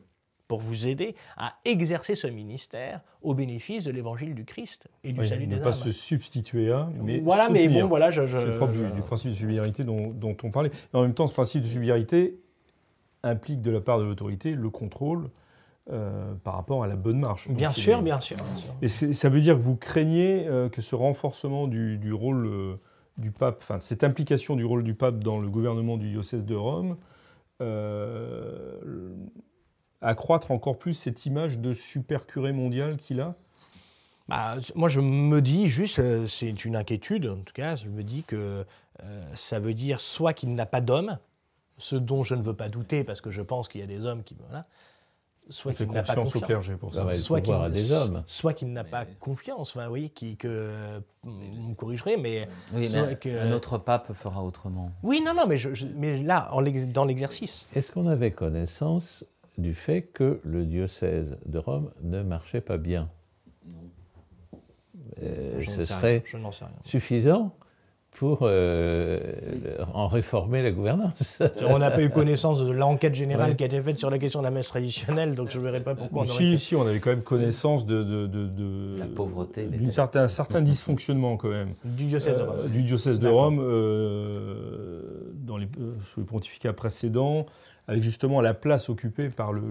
[0.50, 5.26] pour vous aider à exercer ce ministère au bénéfice de l'évangile du Christ et du
[5.26, 5.64] salut des ne âmes.
[5.64, 9.32] pas se substituer à, mais voilà, mais bon, voilà, je, c'est le propre du, principe
[9.32, 10.72] de subsidiarité dont, dont, on parlait.
[10.94, 12.38] Mais en même temps, ce principe de subsidiarité
[13.24, 15.30] implique de la part de l'autorité le contrôle
[15.92, 17.48] euh, par rapport à la bonne marche.
[17.48, 18.38] Bien sûr, bien sûr,
[18.82, 22.76] Et ça veut dire que vous craignez euh, que ce renforcement du, rôle euh,
[23.20, 26.56] du pape, enfin cette implication du rôle du pape dans le gouvernement du diocèse de
[26.56, 26.98] Rome,
[30.02, 33.36] accroître encore plus cette image de super curé mondial qu'il a?
[34.28, 38.24] Bah, Moi, je me dis juste, c'est une inquiétude en tout cas, je me dis
[38.24, 38.66] que
[39.36, 41.20] ça veut dire soit qu'il n'a pas d'homme,
[41.78, 44.04] ce dont je ne veux pas douter parce que je pense qu'il y a des
[44.04, 44.36] hommes qui.
[44.48, 44.66] Voilà,
[45.50, 47.14] soit qu'il n'a pas confiance au clergé pour ça.
[47.16, 48.24] soit qu'il des hommes.
[48.28, 49.76] Soit qu'il n'a pas confiance.
[49.76, 53.30] Enfin, oui, qui, que vous me corrigerez, mais, oui, mais que...
[53.30, 54.92] un autre pape fera autrement.
[55.04, 57.68] Oui, non, non, mais, je, mais là, en dans l'exercice.
[57.76, 59.26] Est-ce qu'on avait connaissance
[59.58, 63.10] du fait que le diocèse de Rome ne marchait pas bien?
[63.66, 63.92] Non.
[65.22, 66.24] Euh, ce serait
[66.84, 67.56] suffisant
[68.18, 69.20] pour euh,
[69.94, 71.42] en réformer la gouvernance.
[71.68, 74.40] On n'a pas eu connaissance de l'enquête générale qui a été faite sur la question
[74.40, 77.00] de la messe traditionnelle, donc je ne verrai pas pourquoi on Si, si, on avait
[77.00, 78.04] quand même connaissance de...
[78.04, 79.66] de, de, la pauvreté.
[79.66, 81.74] D'un certain, certain dysfonctionnement quand même.
[81.84, 82.60] Du diocèse de Rome.
[82.60, 85.02] Euh, du diocèse de Rome, euh,
[85.34, 85.68] dans les,
[86.14, 87.46] sous les pontificats précédents,
[87.88, 89.62] avec justement la place occupée par le,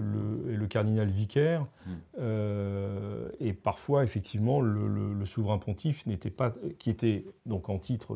[0.45, 1.65] le, cardinal vicaire.
[1.85, 1.91] Hmm.
[2.19, 8.15] Euh, et parfois, effectivement, le, souverain pontife n'était pas, qui était donc en titre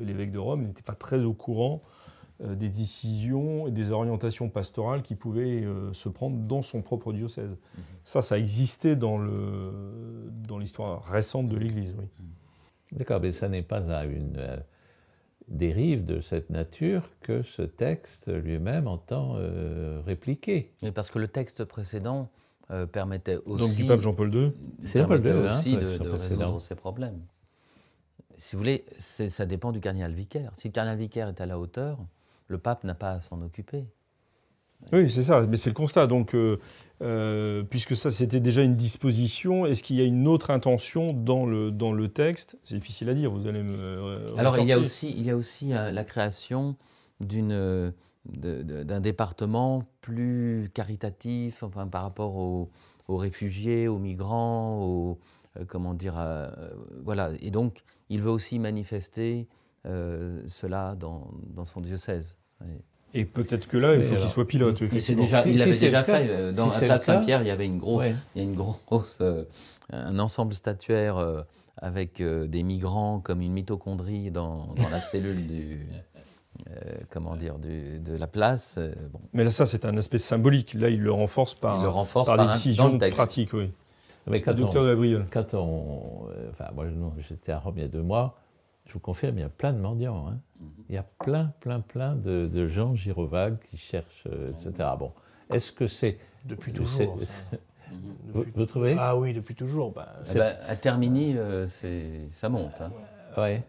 [0.00, 1.82] l'évêque de Rome, n'était pas très au courant
[2.42, 7.12] euh, des décisions et des orientations pastorales qui pouvaient euh, se prendre dans son propre
[7.12, 7.50] diocèse.
[7.50, 7.80] Hmm.
[8.04, 9.18] Ça, ça existait dans
[10.58, 12.06] l'histoire dans récente de l'Église, oui.
[12.92, 14.62] D'accord, mais ça n'est pas à une
[15.48, 20.72] dérive de cette nature que ce texte lui-même entend euh, répliquer.
[20.82, 22.30] Mais parce que le texte précédent
[22.70, 23.64] euh, permettait aussi.
[23.64, 24.52] Donc du pape Jean-Paul II
[24.92, 27.20] Permettait hein, aussi de, résoudre ces problèmes.
[28.36, 30.52] Si vous voulez, ça dépend du cardinal vicaire.
[30.56, 31.98] Si le cardinal vicaire est à la hauteur,
[32.46, 33.84] le pape n'a pas à s'en occuper.
[34.92, 36.06] Oui, c'est ça, mais c'est le constat.
[36.06, 36.60] Donc, euh,
[37.00, 41.46] euh, puisque ça, c'était déjà une disposition, est-ce qu'il y a une autre intention dans
[41.46, 42.58] le, dans le texte?
[42.64, 43.76] C'est difficile à dire, vous allez me.
[43.78, 46.76] Euh, Alors, il y, a aussi, il y a aussi la création
[47.20, 47.92] d'une,
[48.24, 52.70] d'un département plus caritatif enfin, par rapport aux,
[53.08, 55.18] réfugiés, aux migrants, aux.
[55.68, 56.14] comment dire.
[57.04, 57.30] voilà.
[57.40, 59.46] Et donc, il veut aussi manifester
[59.84, 62.36] cela dans, dans son diocèse.
[63.14, 64.82] Et peut-être que là, il faut qu'il soit pilote.
[64.98, 66.26] c'est déjà, il l'avait déjà fait.
[66.28, 69.18] Euh, dans si de Saint-Pierre, il y avait une grosse, il y a une grosse,
[69.20, 69.44] euh,
[69.90, 71.42] un ensemble statuaire euh,
[71.76, 75.86] avec des migrants comme une mitochondrie dans, dans la cellule du,
[77.08, 78.78] comment dire, du, de la place.
[79.12, 79.20] Bon.
[79.32, 80.74] Mais là, ça, c'est un aspect symbolique.
[80.74, 83.70] Là, il le renforce par, le renforce par, par décision pratique, oui.
[84.26, 85.24] Mais quand Docteur Gabriel.
[85.30, 86.84] Quand on, enfin, moi,
[87.26, 88.38] j'étais à Rome il y a deux mois
[88.88, 90.26] je vous confirme, il y a plein de mendiants.
[90.28, 90.40] Hein.
[90.60, 90.68] Mhm.
[90.88, 94.88] Il y a plein, plein, plein de, gens gyrovagues qui cherchent, euh, etc.
[94.98, 95.12] Bon,
[95.52, 96.18] est-ce que c'est...
[96.44, 97.18] Depuis toujours.
[98.32, 98.96] vous, trouvez?
[98.98, 99.92] Ah oui, depuis toujours.
[99.92, 101.66] Bah, eh ben, à Termini, euh,
[102.30, 102.80] ça monte.
[102.80, 102.92] Hein.
[103.36, 103.60] Oui.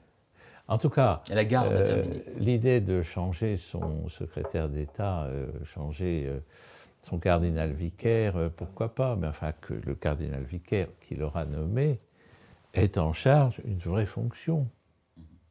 [0.70, 2.06] En tout cas, la garde euh,
[2.38, 5.28] l'idée de changer son secrétaire d'État,
[5.66, 6.32] changer
[7.02, 11.98] son cardinal vicaire, pourquoi pas Mais enfin, que le cardinal vicaire qui l'aura nommé
[12.76, 14.70] est en charge une vraie fonction.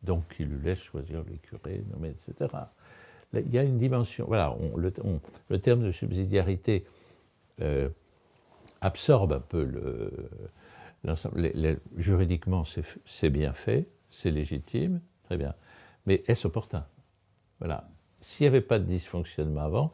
[0.02, 2.50] Donc il lui laisse choisir les curés, nommer, etc.
[3.34, 4.26] il y a une dimension.
[4.26, 6.86] Voilà, le, terme de subsidiarité
[7.60, 7.88] euh,
[8.80, 10.12] absorbe un peu le,
[11.96, 12.64] juridiquement,
[13.06, 13.88] c'est bien fait.
[14.10, 15.54] c'est légitime, très bien.
[16.06, 16.86] Mais est-ce opportun?
[17.58, 17.88] Voilà.
[18.20, 19.92] S'il n'y avait pas de dysfonctionnement avant,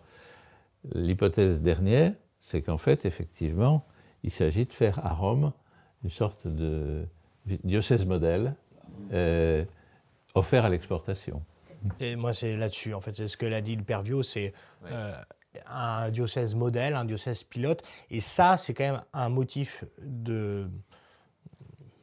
[0.95, 3.87] l'hypothèse dernière, c'est qu'en fait, effectivement,
[4.23, 5.53] il s'agit de faire à Rome
[6.03, 7.05] une sorte de
[7.47, 8.55] diocèse modèle
[9.13, 9.65] euh,
[10.35, 11.43] offert à l'exportation.
[12.01, 14.53] Et moi, c'est là-dessus, en fait, c'est ce que l'a dit le Père Vio, c'est
[14.91, 15.15] euh,
[15.67, 20.67] un diocèse modèle, un diocèse pilote, et ça, c'est quand même un motif de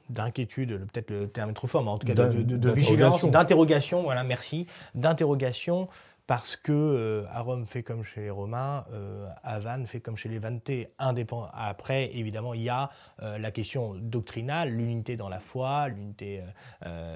[0.09, 4.03] d'inquiétude, peut-être le terme est trop fort, mais en tout cas de, de vigilance, d'interrogation,
[4.03, 5.87] voilà, merci, d'interrogation
[6.31, 10.15] parce que euh, à Rome fait comme chez les Romains, euh, à Vannes fait comme
[10.15, 10.89] chez les Vantais.
[10.97, 11.49] Indépendant.
[11.51, 12.89] Après, évidemment, il y a
[13.21, 16.41] euh, la question doctrinale, l'unité dans la foi, l'unité.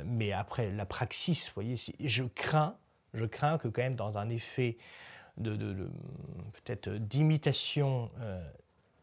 [0.04, 2.76] mais après, la praxis, voyez, je crains,
[3.14, 4.76] je crains que quand même dans un effet
[5.38, 5.56] de
[6.52, 8.12] peut-être d'imitation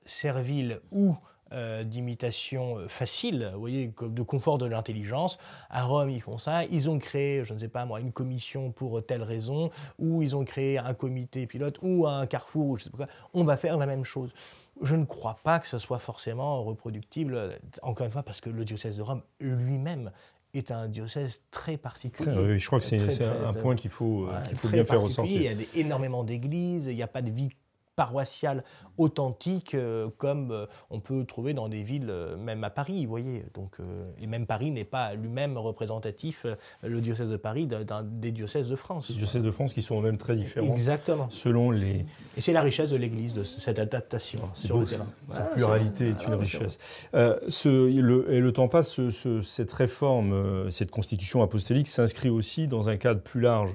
[0.04, 1.16] servile ou
[1.52, 5.38] euh, d'imitation euh, facile, vous voyez, de confort de l'intelligence.
[5.70, 6.64] À Rome, ils font ça.
[6.64, 10.34] Ils ont créé, je ne sais pas moi, une commission pour telle raison, ou ils
[10.34, 13.08] ont créé un comité pilote, ou un carrefour, ou je sais pas quoi.
[13.34, 14.32] On va faire la même chose.
[14.80, 18.64] Je ne crois pas que ce soit forcément reproductible, encore une fois, parce que le
[18.64, 20.10] diocèse de Rome lui-même
[20.54, 22.32] est un diocèse très particulier.
[22.36, 25.40] Oui, je crois que c'est un point qu'il faut, qu'il faut bien faire ressortir.
[25.40, 27.50] Il y a énormément d'églises, il n'y a pas de vie
[27.96, 28.64] paroissiale
[28.98, 33.10] authentique euh, comme euh, on peut trouver dans des villes, euh, même à Paris, vous
[33.10, 33.44] voyez.
[33.54, 33.76] Donc,
[34.20, 36.46] et même Paris n'est pas lui-même représentatif,
[36.82, 39.08] le diocèse de Paris, d'un des diocèses de France.
[39.10, 40.72] Les diocèses de France qui sont même très différents.
[40.72, 41.28] Exactement.
[41.30, 42.04] Selon les...
[42.36, 45.06] Et c'est la richesse de l'Église, de cette adaptation sur le terrain.
[45.28, 46.78] Sa pluralité est, une richesse.
[47.12, 49.00] ce, le, et le temps passe,
[49.42, 53.74] cette réforme, cette constitution apostolique s'inscrit aussi dans un cadre plus large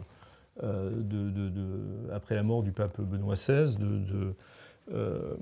[0.63, 3.75] euh, après la mort du pape Benoît XVI,
[4.93, 5.35] euh,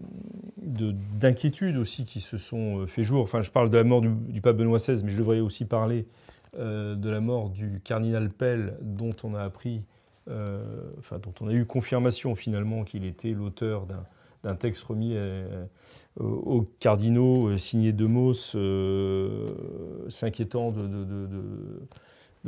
[0.57, 3.21] d'inquiétudes aussi qui se sont euh, fait jour.
[3.21, 6.05] Enfin, je parle de la mort du, pape Benoît XVI, mais je devrais aussi parler
[6.57, 9.83] de la mort du cardinal Pell, dont on a appris,
[10.25, 13.85] enfin, dont on a eu confirmation finalement qu'il était l'auteur
[14.41, 15.17] d'un texte remis
[16.17, 18.55] aux cardinaux signé de Mos,
[20.07, 21.81] s'inquiétant de, de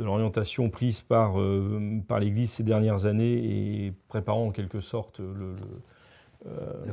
[0.04, 5.56] l'orientation prise par, euh, par l'Église ces dernières années et préparant en quelque sorte le,
[6.46, 6.84] euh,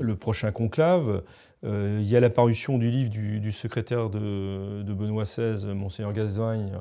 [0.00, 1.22] le, prochain conclave.
[1.64, 6.72] Euh, il y a l'apparition du livre du, secrétaire de, Benoît XVI, Monseigneur Gasvagne,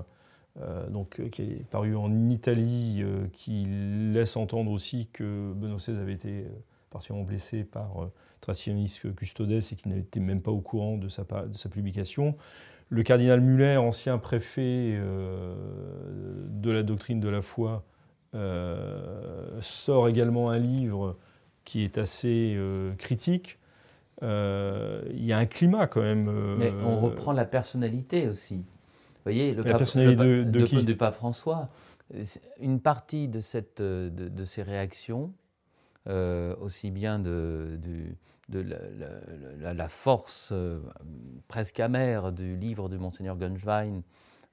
[0.89, 3.63] donc, qui est paru en Italie, qui
[4.13, 6.45] laisse entendre aussi que Benoît XVI avait été
[6.89, 8.09] particulièrement blessé par
[8.41, 12.35] Tracianis Custodes et qu'il n'était même pas au courant de sa, de sa publication.
[12.89, 15.53] Le cardinal Muller, ancien préfet euh,
[16.49, 17.83] de la doctrine de la foi,
[18.33, 21.17] euh, sort également un livre
[21.65, 23.59] qui est assez euh, critique.
[24.21, 26.55] Il y a un climat quand même.
[26.57, 28.55] Mais on reprend la personnalité aussi.
[28.55, 30.83] Vous voyez, le, la personnalité de, de, qui?
[30.83, 31.69] de, pape François.
[32.59, 35.31] Une partie de, cette, de, ces réactions,
[36.07, 37.77] aussi bien de,
[38.51, 40.81] la, force euh,
[41.47, 44.01] presque amère du livre de Monseigneur Gunschwein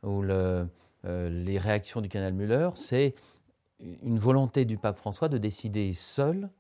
[0.03, 0.67] ou euh,
[1.03, 3.15] les réactions du canal Müller, c'est
[4.03, 6.51] une volonté du pape François de décider seul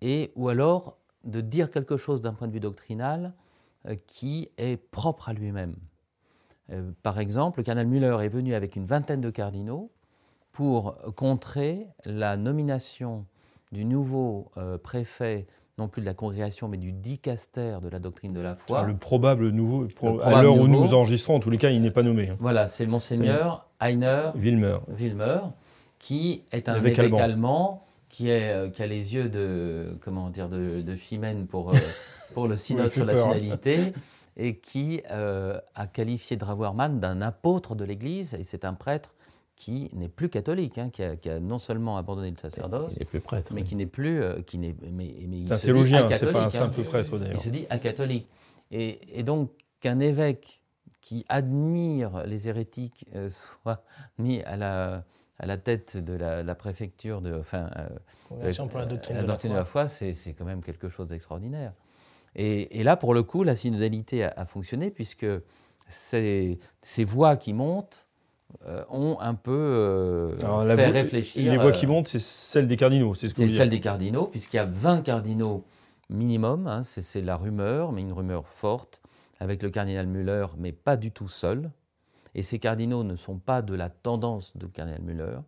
[0.00, 3.34] et ou alors de dire quelque chose d'un point de vue doctrinal
[3.86, 5.76] euh, qui est propre à lui-même.
[7.02, 9.90] par exemple, le canal Müller est venu avec une vingtaine de cardinaux
[10.50, 13.26] pour contrer la nomination
[13.72, 14.50] du nouveau
[14.82, 15.46] préfet
[15.78, 18.82] non plus de la congrégation, mais du dicaster de la doctrine de la foi.
[18.84, 19.88] le probable nouveau,
[20.22, 22.30] à l'heure où nous enregistrons, en tous les cas, il n'est pas nommé.
[22.30, 22.36] Hein.
[22.40, 24.78] Voilà, c'est le monseigneur Heiner Wilmer.
[24.88, 25.40] Wilmer,
[25.98, 30.48] qui est un évêque, allemand, qui, est, euh, qui, a les yeux de, comment dire,
[30.48, 31.78] de, de Chimène pour, euh,
[32.34, 33.92] pour le synode sur la synodalité,
[34.38, 39.14] et qui euh, a qualifié Draguarman d'un apôtre de l'Église, et c'est un prêtre
[39.56, 43.62] qui n'est plus catholique, hein, qui, a, non seulement abandonné le sacerdoce, plus prêtre, mais
[43.62, 45.14] qui n'est plus, euh, qui n'est, mais,
[45.46, 46.48] c'est un théologien, c'est pas un hein.
[46.50, 47.36] simple prêtre d'ailleurs.
[47.36, 48.28] Il se dit acatholique.
[48.70, 50.60] Et, et donc qu'un évêque
[51.00, 53.28] qui admire les hérétiques euh,
[53.64, 53.82] soit
[54.18, 55.04] mis à la,
[55.38, 57.88] à la tête de la, préfecture de, enfin, euh,
[58.68, 61.72] pour la doctrine, de, la foi, c'est, quand même quelque chose d'extraordinaire.
[62.34, 65.26] Et, et, là, pour le coup, la synodalité a, a fonctionné puisque
[65.88, 68.05] ces, ces voix qui montent euh,
[68.90, 71.52] ont un peu euh, fait réfléchir.
[71.52, 74.56] Les voix qui euh, montent, c'est celle des cardinaux, c'est ce celle des cardinaux, puisqu'il
[74.56, 75.64] y a 20 cardinaux
[76.10, 79.00] minimum, hein, c'est la rumeur, mais une rumeur forte,
[79.40, 81.70] avec le cardinal Müller, mais pas du tout seul.
[82.34, 85.38] Et ces cardinaux ne sont pas de la tendance de cardinal Müller.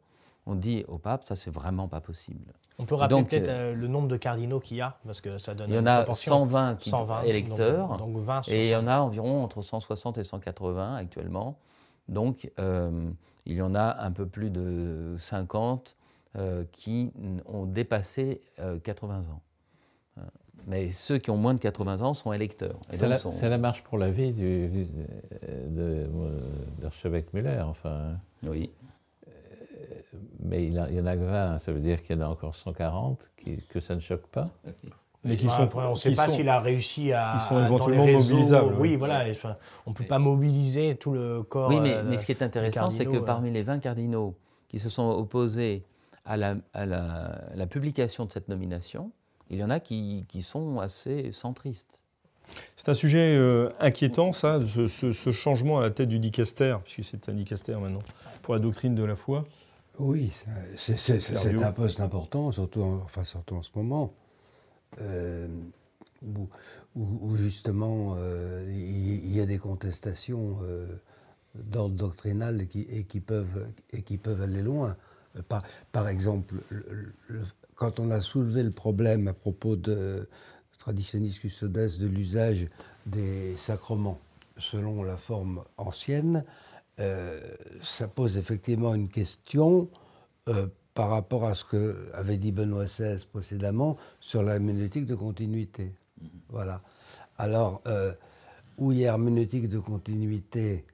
[0.46, 2.52] On dit au pape, ça c'est vraiment pas possible.
[2.78, 5.68] On peut rappeler peut-être le nombre de cardinaux qu'il y a, parce que ça donne.
[5.68, 6.78] Il y en a 120,
[7.24, 8.00] électeurs,
[8.48, 11.58] et il y en a environ entre 160 et 180 actuellement
[12.08, 15.96] Donc, il y en a un peu plus de 50
[16.72, 17.12] qui
[17.46, 18.40] ont dépassé
[18.82, 19.42] 80 ans.
[20.68, 22.78] Mais ceux qui ont moins de 80 ans sont électeurs.
[22.90, 24.86] C'est la, marche pour la vie du,
[25.66, 26.06] de,
[26.82, 28.18] l'archevêque Muller, enfin.
[28.42, 28.70] Oui.
[29.26, 29.30] Euh,
[30.40, 32.54] mais il, y en a que 20, ça veut dire qu'il y en a encore
[32.54, 34.50] 140, qui, que ça ne choque pas
[35.28, 37.34] mais qui sont, on ne sait pas s'il a réussi à.
[37.38, 38.74] Qui sont éventuellement mobilisables.
[38.78, 39.24] Oui, voilà.
[39.86, 41.68] on ne peut pas mobiliser tout le corps.
[41.68, 44.34] Oui, mais, euh, mais ce qui est intéressant, c'est que parmi les 20 cardinaux
[44.68, 45.84] qui se sont opposés
[46.24, 49.12] à la, à la, la publication de cette nomination,
[49.50, 52.02] il y en a qui, qui sont assez centristes.
[52.76, 57.28] C'est un sujet euh, inquiétant, ça, ce, changement à la tête du dicaster, puisque c'est
[57.28, 58.02] un dicaster maintenant,
[58.42, 59.44] pour la doctrine de la foi.
[59.98, 60.32] Oui,
[60.76, 64.12] c'est un poste important, surtout en, enfin, surtout en ce moment,
[65.00, 65.48] euh,
[66.96, 70.58] où, justement euh, il y, a des contestations
[71.54, 74.96] d'ordre doctrinal et qui, et qui, peuvent, et qui peuvent aller loin.
[75.48, 75.62] Par,
[75.92, 76.56] par exemple,
[77.76, 80.24] quand on a soulevé le problème à propos de
[80.78, 82.66] traditionnistes custodes de l'usage
[83.06, 84.18] des sacrements
[84.58, 86.44] selon la forme ancienne,
[87.00, 87.40] euh,
[87.82, 89.88] ça pose effectivement une question
[90.48, 90.66] euh,
[90.98, 95.84] par rapport à ce que avait dit Benoît XVI précédemment sur la herméneutique de continuité.
[96.20, 96.28] Mm-hmm.
[96.48, 96.82] Voilà.
[97.38, 98.12] Alors, euh,
[98.78, 100.84] où il y a herméneutique de continuité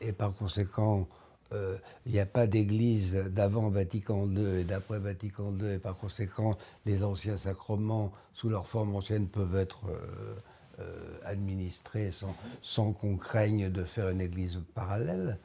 [0.00, 1.08] et par conséquent
[1.54, 1.76] euh,
[2.06, 6.52] il n'y a pas d'église d'avant Vatican II et d'après Vatican II, et par conséquent,
[6.84, 10.34] les anciens sacrements, sous leur forme ancienne, peuvent être euh,
[10.80, 15.38] euh, administrés sans, sans qu'on craigne de faire une église parallèle.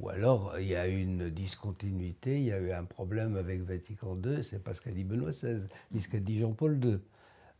[0.00, 4.16] Ou alors, il y a une discontinuité, il y a eu un problème avec Vatican
[4.24, 5.60] II, c'est pas ce qu'a dit Benoît XVI,
[5.92, 6.98] ni ce qu'a dit Jean-Paul II.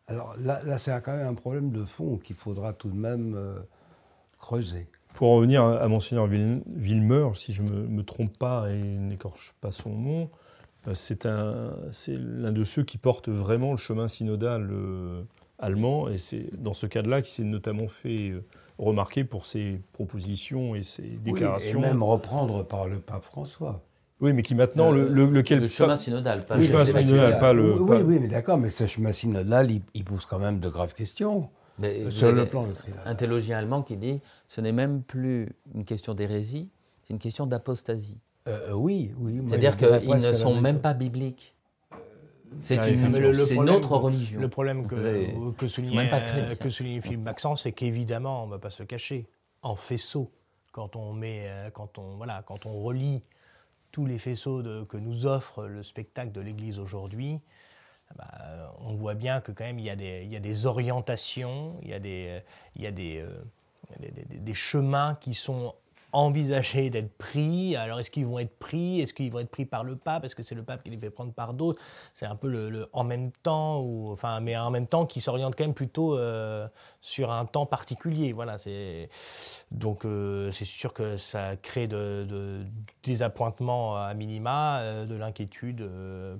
[0.09, 3.37] Alors là, c'est quand même un problème de fond qu'il faudra tout de même
[4.39, 4.87] creuser.
[5.14, 9.72] Pour en revenir à Monseigneur Villemeur, si je ne me, trompe pas et n'écorche pas
[9.72, 10.30] son nom,
[10.89, 15.22] euh, c'est l'un de ceux qui porte vraiment le chemin synodal euh,
[15.59, 18.45] allemand, et c'est dans ce cadre-là qu'il s'est notamment fait euh,
[18.79, 21.81] remarquer pour ses propositions et ses déclarations.
[21.81, 23.83] et même reprendre par le pape François.
[24.20, 25.61] Oui, mais qui maintenant, le, lequel...
[25.61, 27.79] Le chemin synodal, pas le chemin synodal, pas le...
[27.81, 31.51] Oui, oui, mais d'accord, mais ce chemin synodal, il pose quand même de graves questions.
[31.79, 32.66] Mais Sur le plan
[33.05, 36.70] Un théologien allemand qui dit ce n'est même plus une question d'hérésie,
[37.03, 38.18] c'est une question d'apostasie.
[38.49, 39.43] Euh, euh, oui, oui.
[39.47, 41.55] C'est-à-dire qu'ils ne sont même pas bibliques.
[42.59, 44.40] C'est une, autre religion.
[44.40, 44.94] Le problème que,
[45.52, 46.11] que, soulignait,
[46.59, 49.26] que souligne Philippe Maxence, c'est qu'évidemment, on ne va pas se cacher,
[49.62, 50.30] en faisceau,
[50.72, 53.22] quand on, met, euh, quand on, voilà, quand on relie
[53.92, 57.40] tous les faisceaux de, que nous offre le spectacle de l'Église aujourd'hui,
[58.14, 61.88] bah, on voit bien que quand même il y a des, il des orientations, il
[61.88, 62.40] y a des,
[62.76, 63.42] il y a des, euh,
[64.00, 65.74] des, chemins qui sont
[66.17, 67.77] envisagés d'être pris.
[67.77, 69.01] Alors est-ce qu'ils vont être pris?
[69.01, 70.25] Est-ce qu'ils vont être pris par le pape?
[70.25, 71.83] Est-ce que c'est le pape qui les fait prendre par d'autres?
[72.14, 75.55] C'est un peu le, en même temps, ou, enfin, mais en même temps qui s'oriente
[75.57, 76.67] quand même plutôt euh,
[77.03, 78.33] sur un temps particulier.
[78.33, 79.11] Voilà, c'est
[79.71, 82.64] donc euh, c'est sûr que ça crée de,
[83.03, 85.87] des appointements à minima, de l'inquiétude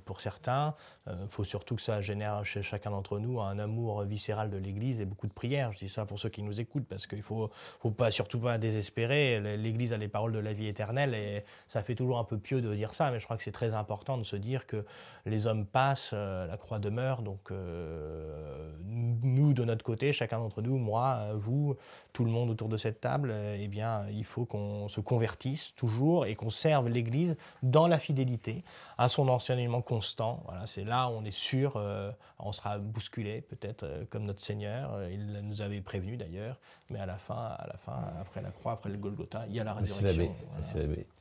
[0.05, 0.73] pour certains.
[1.07, 4.57] Il euh, faut surtout que ça génère chez chacun d'entre nous un amour viscéral de
[4.57, 5.71] l'Église et beaucoup de prières.
[5.71, 7.49] Je dis ça pour ceux qui nous écoutent parce qu'il ne faut,
[7.95, 9.39] pas, surtout pas désespérer.
[9.57, 12.61] L'Église a les paroles de la vie éternelle et ça fait toujours un peu pieux
[12.61, 14.85] de dire ça, mais je crois que c'est très important de se dire que
[15.25, 17.21] les hommes passent, euh, la croix demeure.
[17.21, 21.77] Donc euh, nous, de notre côté, chacun d'entre nous, moi, vous,
[22.11, 26.25] tout le monde autour de cette table, eh bien, il faut qu'on se convertisse toujours
[26.25, 28.63] et qu'on serve l'Église dans la fidélité
[28.97, 30.41] à son enseignement constant.
[30.45, 34.93] Voilà, c'est là on est sûr, euh, on sera bousculé peut-être euh, comme notre Seigneur.
[34.93, 38.51] Euh, il nous avait prévenu d'ailleurs, mais à la fin, à la fin, après la
[38.51, 40.31] croix, après le Golgotha, il y a la résurrection.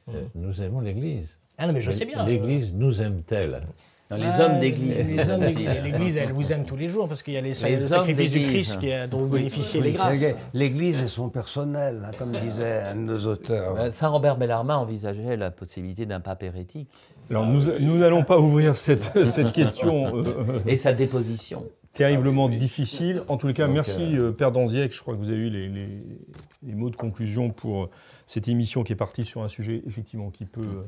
[0.06, 0.12] Mmh.
[0.34, 1.38] nous aimons l'Église.
[1.58, 2.24] Ah non, mais je sais bien.
[2.24, 3.62] L'Église nous aime-t-elle?
[4.10, 4.94] Les hommes d'église.
[5.82, 8.42] L'Église, elle vous aime tous les jours parce qu'il y a les, les sacrifices du
[8.44, 10.20] Christ qui, dont vous bénéficiez les grâces.
[10.54, 13.92] L'Église est son personnel, hein, comme disait un de nos auteurs.
[13.92, 16.88] Saint Robert Bellarmin envisageait la possibilité d'un pape hérétique.
[17.30, 20.16] Alors nous n'allons pas ouvrir cette, cette question.
[20.16, 21.66] Euh, Et sa déposition.
[21.92, 23.22] Terriblement difficile.
[23.28, 24.94] En tous les cas, merci euh, euh, Père Danziec.
[24.94, 27.88] Je crois que vous avez eu les, les, mots de conclusion pour
[28.26, 30.84] cette émission qui est partie sur un sujet effectivement qui peut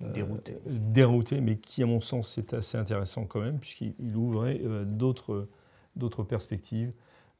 [0.00, 0.56] dérouter.
[0.66, 5.48] dérouter, mais qui à mon sens est assez intéressant quand même, puisqu'il ouvrait d'autres
[5.96, 6.92] d'autres perspectives.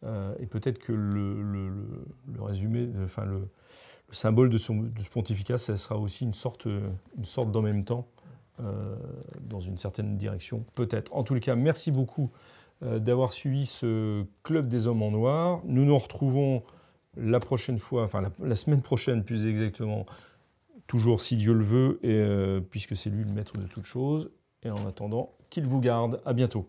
[0.04, 3.48] et peut-être que le, le, le, résumé, enfin le,
[4.10, 7.84] symbole de, son, de ce pontificat, ça sera aussi une sorte, une sorte d'en même
[7.84, 8.08] temps
[8.60, 8.96] euh,
[9.40, 11.14] dans une certaine direction, peut-être.
[11.14, 12.30] En les cas, merci beaucoup
[12.82, 15.62] euh, d'avoir suivi ce Club des Hommes en Noir.
[15.64, 16.62] Nous nous retrouvons
[17.16, 20.04] la prochaine fois, enfin la, semaine prochaine plus exactement,
[20.86, 24.30] toujours si Dieu le veut, euh, puisque c'est lui le maître de toutes choses.
[24.62, 26.20] Et en attendant, qu'il vous garde.
[26.24, 26.68] À bientôt.